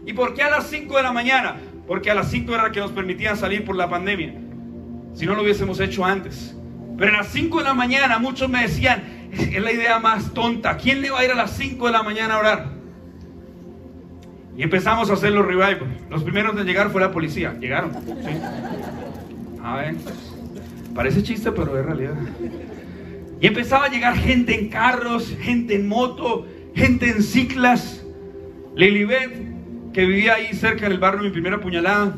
¿Y 0.06 0.14
por 0.14 0.34
qué 0.34 0.44
a 0.44 0.50
las 0.50 0.68
5 0.70 0.96
de 0.96 1.04
la 1.04 1.12
mañana? 1.12 1.58
Porque 1.88 2.10
a 2.10 2.16
las 2.16 2.32
5 2.32 2.56
era 2.56 2.72
que 2.72 2.80
nos 2.80 2.92
permitían 2.92 3.36
salir 3.36 3.66
por 3.66 3.76
la 3.76 3.90
pandemia 3.90 4.34
si 5.14 5.26
no 5.26 5.36
lo 5.36 5.44
hubiésemos 5.44 5.80
hecho 5.80 6.06
antes. 6.06 6.56
Pero 6.98 7.14
a 7.16 7.18
las 7.20 7.28
5 7.28 7.60
de 7.60 7.64
la 7.64 7.74
mañana 7.74 8.20
muchos 8.20 8.50
me 8.50 8.62
decían, 8.62 9.04
es 9.32 9.62
la 9.62 9.72
idea 9.72 10.00
más 10.00 10.34
tonta, 10.34 10.78
¿quién 10.78 11.02
le 11.02 11.10
va 11.10 11.20
a 11.20 11.26
ir 11.26 11.32
a 11.32 11.36
las 11.36 11.56
5 11.58 11.86
de 11.86 11.92
la 11.92 12.04
mañana 12.04 12.36
a 12.36 12.40
orar? 12.40 12.82
Y 14.58 14.64
empezamos 14.64 15.10
a 15.10 15.14
hacer 15.14 15.32
los 15.32 15.46
revivals. 15.46 15.82
Los 16.10 16.24
primeros 16.24 16.56
de 16.56 16.64
llegar 16.64 16.92
fue 16.92 17.02
la 17.02 17.12
policía, 17.12 17.56
llegaron. 17.60 17.92
A 19.64 19.76
ver, 19.78 19.96
parece 20.94 21.24
chiste, 21.24 21.52
pero 21.52 21.80
es 21.80 21.86
realidad. 21.86 22.16
Y 23.40 23.48
empezaba 23.48 23.86
a 23.86 23.90
llegar 23.90 24.16
gente 24.16 24.60
en 24.60 24.70
carros, 24.70 25.34
gente 25.40 25.76
en 25.76 25.88
moto, 25.88 26.46
gente 26.76 27.10
en 27.10 27.24
ciclas. 27.24 28.04
Lilibet, 28.76 29.92
que 29.94 30.06
vivía 30.06 30.36
ahí 30.36 30.54
cerca 30.54 30.88
del 30.88 31.00
barrio, 31.00 31.24
mi 31.24 31.32
primera 31.32 31.60
puñalada, 31.60 32.16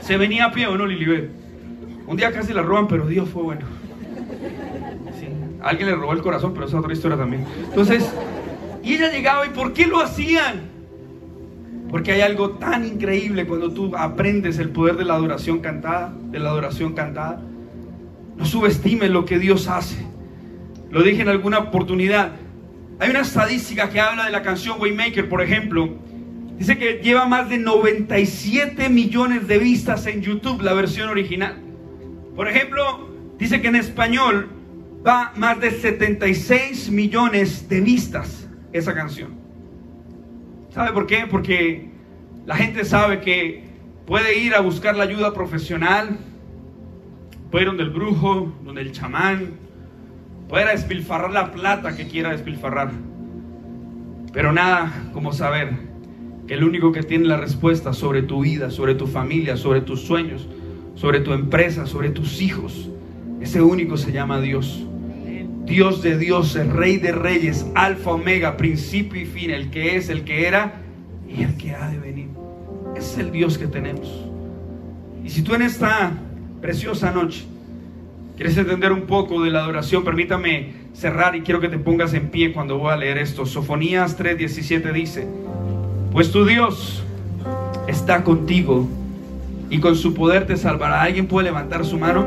se 0.00 0.16
venía 0.16 0.46
a 0.46 0.52
pie, 0.52 0.66
¿o 0.66 0.76
no, 0.76 0.86
Lilibet? 0.86 1.43
Un 2.06 2.16
día 2.16 2.32
casi 2.32 2.52
la 2.52 2.62
roban, 2.62 2.86
pero 2.86 3.06
Dios 3.06 3.28
fue 3.28 3.42
bueno. 3.42 3.62
alguien 5.62 5.88
le 5.88 5.94
robó 5.94 6.12
el 6.12 6.22
corazón, 6.22 6.52
pero 6.52 6.66
esa 6.66 6.76
es 6.76 6.80
otra 6.80 6.92
historia 6.92 7.16
también. 7.16 7.44
Entonces, 7.68 8.04
y 8.82 8.94
ella 8.94 9.10
llegaba, 9.10 9.46
¿y 9.46 9.50
por 9.50 9.72
qué 9.72 9.86
lo 9.86 10.00
hacían? 10.00 10.74
Porque 11.90 12.12
hay 12.12 12.20
algo 12.20 12.50
tan 12.50 12.84
increíble 12.84 13.46
cuando 13.46 13.72
tú 13.72 13.96
aprendes 13.96 14.58
el 14.58 14.68
poder 14.68 14.96
de 14.96 15.04
la 15.04 15.14
adoración 15.14 15.60
cantada, 15.60 16.12
de 16.30 16.38
la 16.38 16.50
adoración 16.50 16.92
cantada. 16.92 17.40
No 18.36 18.44
subestimes 18.44 19.10
lo 19.10 19.24
que 19.24 19.38
Dios 19.38 19.68
hace. 19.68 20.04
Lo 20.90 21.02
dije 21.02 21.22
en 21.22 21.28
alguna 21.28 21.58
oportunidad. 21.58 22.32
Hay 22.98 23.10
una 23.10 23.20
estadística 23.20 23.88
que 23.90 24.00
habla 24.00 24.26
de 24.26 24.32
la 24.32 24.42
canción 24.42 24.80
Waymaker, 24.80 25.28
por 25.28 25.40
ejemplo. 25.40 25.88
Dice 26.58 26.76
que 26.78 27.00
lleva 27.02 27.26
más 27.26 27.48
de 27.48 27.58
97 27.58 28.88
millones 28.88 29.48
de 29.48 29.58
vistas 29.58 30.06
en 30.06 30.20
YouTube, 30.20 30.62
la 30.62 30.74
versión 30.74 31.08
original. 31.08 31.63
Por 32.34 32.48
ejemplo, 32.48 33.08
dice 33.38 33.60
que 33.60 33.68
en 33.68 33.76
español 33.76 34.48
va 35.06 35.32
más 35.36 35.60
de 35.60 35.70
76 35.70 36.90
millones 36.90 37.68
de 37.68 37.80
vistas 37.80 38.48
esa 38.72 38.94
canción. 38.94 39.34
¿Sabe 40.70 40.92
por 40.92 41.06
qué? 41.06 41.26
Porque 41.30 41.90
la 42.46 42.56
gente 42.56 42.84
sabe 42.84 43.20
que 43.20 43.64
puede 44.06 44.38
ir 44.38 44.54
a 44.54 44.60
buscar 44.60 44.96
la 44.96 45.04
ayuda 45.04 45.32
profesional, 45.32 46.18
puede 47.50 47.64
ir 47.64 47.68
donde 47.68 47.84
el 47.84 47.90
brujo, 47.90 48.52
donde 48.64 48.80
el 48.80 48.90
chamán, 48.90 49.52
puede 50.48 50.72
despilfarrar 50.72 51.30
la 51.30 51.52
plata 51.52 51.96
que 51.96 52.08
quiera 52.08 52.30
despilfarrar. 52.30 52.90
Pero 54.32 54.52
nada 54.52 55.10
como 55.12 55.32
saber 55.32 55.70
que 56.48 56.54
el 56.54 56.64
único 56.64 56.90
que 56.90 57.04
tiene 57.04 57.26
la 57.26 57.36
respuesta 57.36 57.92
sobre 57.92 58.22
tu 58.22 58.42
vida, 58.42 58.70
sobre 58.70 58.96
tu 58.96 59.06
familia, 59.06 59.56
sobre 59.56 59.80
tus 59.80 60.00
sueños, 60.00 60.48
sobre 60.94 61.20
tu 61.20 61.32
empresa, 61.32 61.86
sobre 61.86 62.10
tus 62.10 62.40
hijos, 62.40 62.88
ese 63.40 63.60
único 63.60 63.96
se 63.96 64.12
llama 64.12 64.40
Dios. 64.40 64.86
Dios 65.66 66.02
de 66.02 66.18
dioses, 66.18 66.66
Rey 66.66 66.98
de 66.98 67.12
reyes, 67.12 67.66
Alfa, 67.74 68.12
Omega, 68.12 68.56
principio 68.56 69.20
y 69.20 69.24
fin, 69.24 69.50
el 69.50 69.70
que 69.70 69.96
es, 69.96 70.08
el 70.08 70.24
que 70.24 70.46
era 70.46 70.74
y 71.28 71.42
el 71.42 71.56
que 71.56 71.74
ha 71.74 71.88
de 71.88 71.98
venir. 71.98 72.28
Es 72.96 73.16
el 73.18 73.32
Dios 73.32 73.56
que 73.56 73.66
tenemos. 73.66 74.24
Y 75.24 75.30
si 75.30 75.42
tú 75.42 75.54
en 75.54 75.62
esta 75.62 76.12
preciosa 76.60 77.12
noche 77.12 77.44
quieres 78.36 78.56
entender 78.56 78.92
un 78.92 79.02
poco 79.02 79.42
de 79.42 79.50
la 79.50 79.60
adoración, 79.60 80.04
permítame 80.04 80.72
cerrar 80.92 81.34
y 81.34 81.40
quiero 81.40 81.60
que 81.60 81.68
te 81.68 81.78
pongas 81.78 82.12
en 82.14 82.28
pie 82.28 82.52
cuando 82.52 82.78
voy 82.78 82.92
a 82.92 82.96
leer 82.96 83.18
esto. 83.18 83.46
Sofonías 83.46 84.18
3:17 84.18 84.92
dice, 84.92 85.26
pues 86.12 86.30
tu 86.30 86.44
Dios 86.44 87.02
está 87.88 88.22
contigo 88.22 88.88
y 89.74 89.80
con 89.80 89.96
su 89.96 90.14
poder 90.14 90.46
te 90.46 90.56
salvará. 90.56 91.02
¿Alguien 91.02 91.26
puede 91.26 91.46
levantar 91.46 91.84
su 91.84 91.98
mano? 91.98 92.24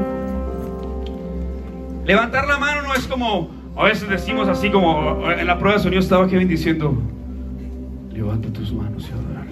Levantar 2.06 2.46
la 2.46 2.58
mano 2.58 2.82
no 2.82 2.94
es 2.94 3.08
como, 3.08 3.50
a 3.78 3.86
veces 3.86 4.10
decimos 4.10 4.50
así 4.50 4.70
como, 4.70 5.32
en 5.32 5.48
la 5.48 5.58
prueba 5.58 5.78
de 5.78 5.84
sonido 5.84 6.02
estaba 6.02 6.28
Kevin 6.28 6.50
diciendo, 6.50 7.02
levanta 8.12 8.50
tus 8.52 8.74
manos 8.74 9.08
y 9.08 9.14
adorar. 9.14 9.48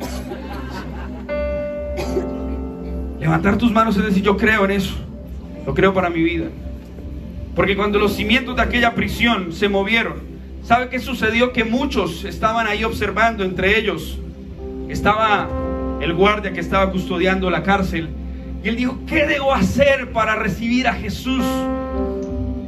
Levantar 3.18 3.58
tus 3.58 3.72
manos 3.72 3.96
es 3.96 4.04
decir, 4.04 4.24
yo 4.24 4.36
creo 4.36 4.66
en 4.66 4.72
eso, 4.72 4.96
lo 5.66 5.74
creo 5.74 5.94
para 5.94 6.10
mi 6.10 6.22
vida. 6.22 6.48
Porque 7.56 7.78
cuando 7.78 7.98
los 7.98 8.12
cimientos 8.12 8.58
de 8.58 8.62
aquella 8.62 8.94
prisión 8.94 9.54
se 9.54 9.70
movieron, 9.70 10.16
¿sabe 10.64 10.90
qué 10.90 11.00
sucedió? 11.00 11.54
Que 11.54 11.64
muchos 11.64 12.26
estaban 12.26 12.68
ahí 12.68 12.84
observando, 12.84 13.46
entre 13.46 13.80
ellos 13.80 14.20
estaba 14.90 15.48
el 16.06 16.14
guardia 16.14 16.54
que 16.54 16.60
estaba 16.60 16.92
custodiando 16.92 17.50
la 17.50 17.64
cárcel. 17.64 18.10
Y 18.64 18.70
él 18.70 18.78
dijo, 18.78 19.00
¿qué 19.08 19.26
debo 19.26 19.54
hacer 19.54 20.12
para 20.12 20.36
recibir 20.36 20.88
a 20.88 20.94
Jesús? 20.94 21.44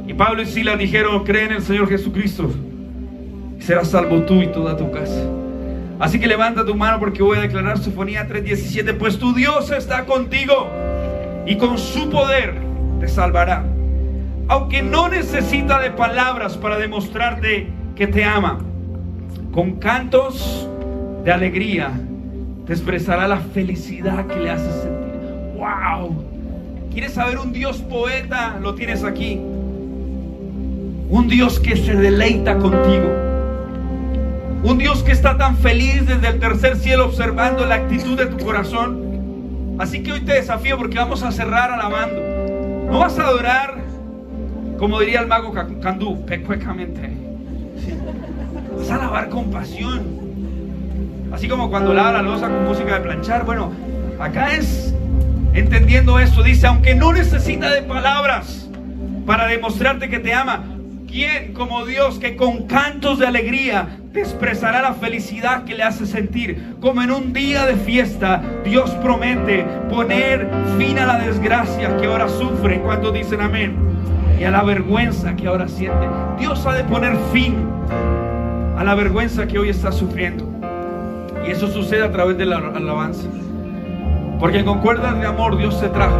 Y 0.06 0.12
Pablo 0.14 0.42
y 0.42 0.46
Silas 0.46 0.78
dijeron, 0.78 1.24
cree 1.24 1.44
en 1.44 1.52
el 1.52 1.62
Señor 1.62 1.88
Jesucristo 1.88 2.50
y 3.58 3.62
serás 3.62 3.88
salvo 3.88 4.22
tú 4.22 4.42
y 4.42 4.48
toda 4.48 4.76
tu 4.76 4.90
casa. 4.90 5.22
Así 6.00 6.20
que 6.20 6.26
levanta 6.26 6.64
tu 6.64 6.74
mano 6.74 6.98
porque 7.00 7.22
voy 7.22 7.38
a 7.38 7.40
declarar 7.40 7.78
Sofonía 7.78 8.28
3:17, 8.28 8.96
pues 8.96 9.18
tu 9.18 9.34
Dios 9.34 9.70
está 9.70 10.04
contigo 10.04 10.68
y 11.46 11.56
con 11.56 11.78
su 11.78 12.08
poder 12.10 12.54
te 13.00 13.08
salvará. 13.08 13.64
Aunque 14.48 14.82
no 14.82 15.08
necesita 15.08 15.80
de 15.80 15.90
palabras 15.90 16.56
para 16.56 16.78
demostrarte 16.78 17.68
que 17.96 18.06
te 18.06 18.24
ama, 18.24 18.60
con 19.52 19.76
cantos 19.76 20.68
de 21.24 21.32
alegría 21.32 21.90
te 22.68 22.74
expresará 22.74 23.26
la 23.26 23.38
felicidad 23.38 24.26
que 24.26 24.40
le 24.40 24.50
hace 24.50 24.70
sentir. 24.82 25.20
¡Wow! 25.56 26.22
¿Quieres 26.92 27.14
saber 27.14 27.38
un 27.38 27.50
Dios 27.50 27.78
poeta? 27.78 28.58
Lo 28.60 28.74
tienes 28.74 29.04
aquí. 29.04 29.40
Un 31.08 31.28
Dios 31.28 31.58
que 31.60 31.78
se 31.78 31.94
deleita 31.94 32.58
contigo. 32.58 33.08
Un 34.62 34.76
Dios 34.76 35.02
que 35.02 35.12
está 35.12 35.38
tan 35.38 35.56
feliz 35.56 36.06
desde 36.06 36.28
el 36.28 36.40
tercer 36.40 36.76
cielo 36.76 37.06
observando 37.06 37.64
la 37.64 37.76
actitud 37.76 38.18
de 38.18 38.26
tu 38.26 38.44
corazón. 38.44 39.76
Así 39.78 40.02
que 40.02 40.12
hoy 40.12 40.20
te 40.20 40.34
desafío 40.34 40.76
porque 40.76 40.98
vamos 40.98 41.22
a 41.22 41.32
cerrar 41.32 41.70
alabando. 41.70 42.20
No 42.90 42.98
vas 42.98 43.18
a 43.18 43.28
adorar, 43.28 43.78
como 44.78 45.00
diría 45.00 45.20
el 45.20 45.26
mago 45.26 45.54
Candú, 45.54 46.22
pecuecamente. 46.26 47.12
Vas 48.76 48.90
a 48.90 48.96
alabar 48.96 49.30
con 49.30 49.50
pasión. 49.50 50.17
Así 51.32 51.48
como 51.48 51.70
cuando 51.70 51.94
lava 51.94 52.12
la 52.12 52.22
losa 52.22 52.48
con 52.48 52.64
música 52.64 52.94
de 52.94 53.00
planchar. 53.00 53.44
Bueno, 53.44 53.72
acá 54.18 54.54
es 54.54 54.94
entendiendo 55.54 56.18
esto. 56.18 56.42
Dice, 56.42 56.66
aunque 56.66 56.94
no 56.94 57.12
necesita 57.12 57.70
de 57.70 57.82
palabras 57.82 58.68
para 59.26 59.46
demostrarte 59.46 60.08
que 60.08 60.18
te 60.18 60.32
ama, 60.32 60.64
¿Quién 61.10 61.54
como 61.54 61.86
Dios 61.86 62.18
que 62.18 62.36
con 62.36 62.66
cantos 62.66 63.18
de 63.18 63.26
alegría 63.26 63.88
te 64.12 64.20
expresará 64.20 64.82
la 64.82 64.92
felicidad 64.92 65.64
que 65.64 65.74
le 65.74 65.82
hace 65.82 66.04
sentir? 66.04 66.76
Como 66.80 67.00
en 67.00 67.10
un 67.10 67.32
día 67.32 67.64
de 67.64 67.76
fiesta, 67.76 68.42
Dios 68.62 68.90
promete 69.02 69.64
poner 69.88 70.50
fin 70.76 70.98
a 70.98 71.06
la 71.06 71.18
desgracia 71.18 71.96
que 71.96 72.06
ahora 72.06 72.28
sufre. 72.28 72.80
cuando 72.80 73.10
dicen 73.10 73.40
amén? 73.40 73.74
Y 74.38 74.44
a 74.44 74.50
la 74.50 74.62
vergüenza 74.62 75.34
que 75.34 75.48
ahora 75.48 75.66
siente. 75.66 76.06
Dios 76.38 76.66
ha 76.66 76.74
de 76.74 76.84
poner 76.84 77.16
fin 77.32 77.56
a 78.76 78.84
la 78.84 78.94
vergüenza 78.94 79.46
que 79.46 79.58
hoy 79.58 79.70
está 79.70 79.90
sufriendo. 79.90 80.47
Y 81.46 81.50
eso 81.50 81.68
sucede 81.68 82.02
a 82.02 82.12
través 82.12 82.38
de 82.38 82.46
la 82.46 82.56
alabanza. 82.56 83.28
Porque 84.38 84.64
con 84.64 84.80
cuerdas 84.80 85.18
de 85.18 85.26
amor 85.26 85.58
Dios 85.58 85.78
se 85.78 85.88
trajo. 85.88 86.18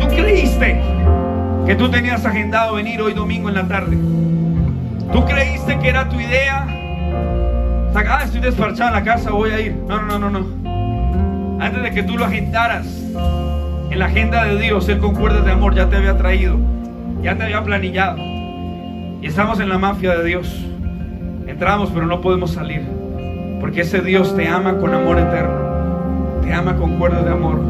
¿Tú 0.00 0.08
creíste? 0.08 0.80
que 1.70 1.76
tú 1.76 1.88
tenías 1.88 2.26
agendado 2.26 2.74
venir 2.74 3.00
hoy 3.00 3.12
domingo 3.12 3.48
en 3.48 3.54
la 3.54 3.68
tarde. 3.68 3.96
¿Tú 5.12 5.24
creíste 5.24 5.78
que 5.78 5.88
era 5.88 6.08
tu 6.08 6.18
idea? 6.18 6.66
Ah, 7.94 8.22
estoy 8.24 8.40
despachado 8.40 8.88
en 8.88 8.94
la 8.94 9.04
casa, 9.04 9.30
voy 9.30 9.50
a 9.50 9.60
ir. 9.60 9.76
No, 9.86 10.02
no, 10.02 10.18
no, 10.18 10.30
no. 10.30 11.60
Antes 11.62 11.80
de 11.80 11.92
que 11.92 12.02
tú 12.02 12.18
lo 12.18 12.24
agendaras 12.24 12.86
en 13.88 13.98
la 13.98 14.06
agenda 14.06 14.42
de 14.46 14.58
Dios, 14.58 14.88
el 14.88 14.98
concuerdo 14.98 15.42
de 15.42 15.52
amor 15.52 15.76
ya 15.76 15.88
te 15.88 15.96
había 15.96 16.16
traído, 16.16 16.58
ya 17.22 17.36
te 17.36 17.44
había 17.44 17.62
planillado. 17.62 18.16
Y 18.18 19.26
estamos 19.26 19.60
en 19.60 19.68
la 19.68 19.78
mafia 19.78 20.16
de 20.16 20.24
Dios. 20.24 20.66
Entramos, 21.46 21.90
pero 21.94 22.06
no 22.06 22.20
podemos 22.20 22.50
salir. 22.50 22.99
Porque 23.60 23.82
ese 23.82 24.00
Dios 24.00 24.34
te 24.34 24.48
ama 24.48 24.78
con 24.78 24.94
amor 24.94 25.18
eterno. 25.18 26.40
Te 26.42 26.52
ama 26.52 26.76
con 26.76 26.98
cuerdas 26.98 27.24
de 27.24 27.30
amor. 27.30 27.60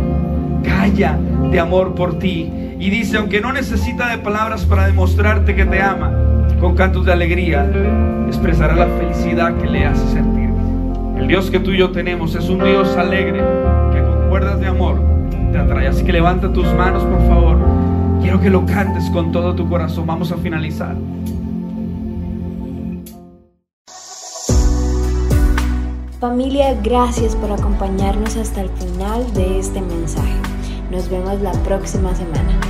Calla 0.63 1.19
de 1.51 1.59
amor 1.61 1.95
por 1.95 2.19
ti 2.19 2.51
y 2.81 2.89
dice, 2.89 3.19
aunque 3.19 3.43
no 3.43 3.53
necesita 3.53 4.09
de 4.09 4.17
palabras 4.17 4.65
para 4.65 4.87
demostrarte 4.87 5.55
que 5.55 5.67
te 5.67 5.83
ama, 5.83 6.13
con 6.61 6.75
cantos 6.75 7.05
de 7.05 7.13
alegría 7.13 7.71
expresará 8.27 8.75
la 8.75 8.87
felicidad 8.87 9.55
que 9.59 9.67
le 9.67 9.85
hace 9.85 10.07
sentir. 10.09 10.49
El 11.19 11.29
Dios 11.29 11.51
que 11.51 11.61
tú 11.61 11.73
y 11.73 11.79
yo 11.79 11.91
tenemos 11.91 12.35
es 12.35 12.49
un 12.49 12.59
Dios 12.65 12.97
alegre 12.97 13.43
que 13.93 14.01
con 14.01 14.31
cuerdas 14.31 14.61
de 14.61 14.69
amor 14.69 14.99
te 15.53 15.59
atrae. 15.59 15.89
Así 15.89 16.05
que 16.05 16.13
levanta 16.13 16.51
tus 16.51 16.73
manos, 16.73 17.03
por 17.05 17.21
favor. 17.29 17.59
Quiero 18.23 18.41
que 18.41 18.49
lo 18.49 18.65
cantes 18.65 19.11
con 19.11 19.31
todo 19.31 19.55
tu 19.55 19.69
corazón. 19.69 20.07
Vamos 20.07 20.33
a 20.33 20.39
finalizar. 20.39 20.95
Familia, 26.21 26.79
gracias 26.83 27.35
por 27.35 27.51
acompañarnos 27.51 28.37
hasta 28.37 28.61
el 28.61 28.69
final 28.69 29.33
de 29.33 29.59
este 29.59 29.81
mensaje. 29.81 30.37
Nos 30.91 31.09
vemos 31.09 31.41
la 31.41 31.53
próxima 31.63 32.15
semana. 32.15 32.61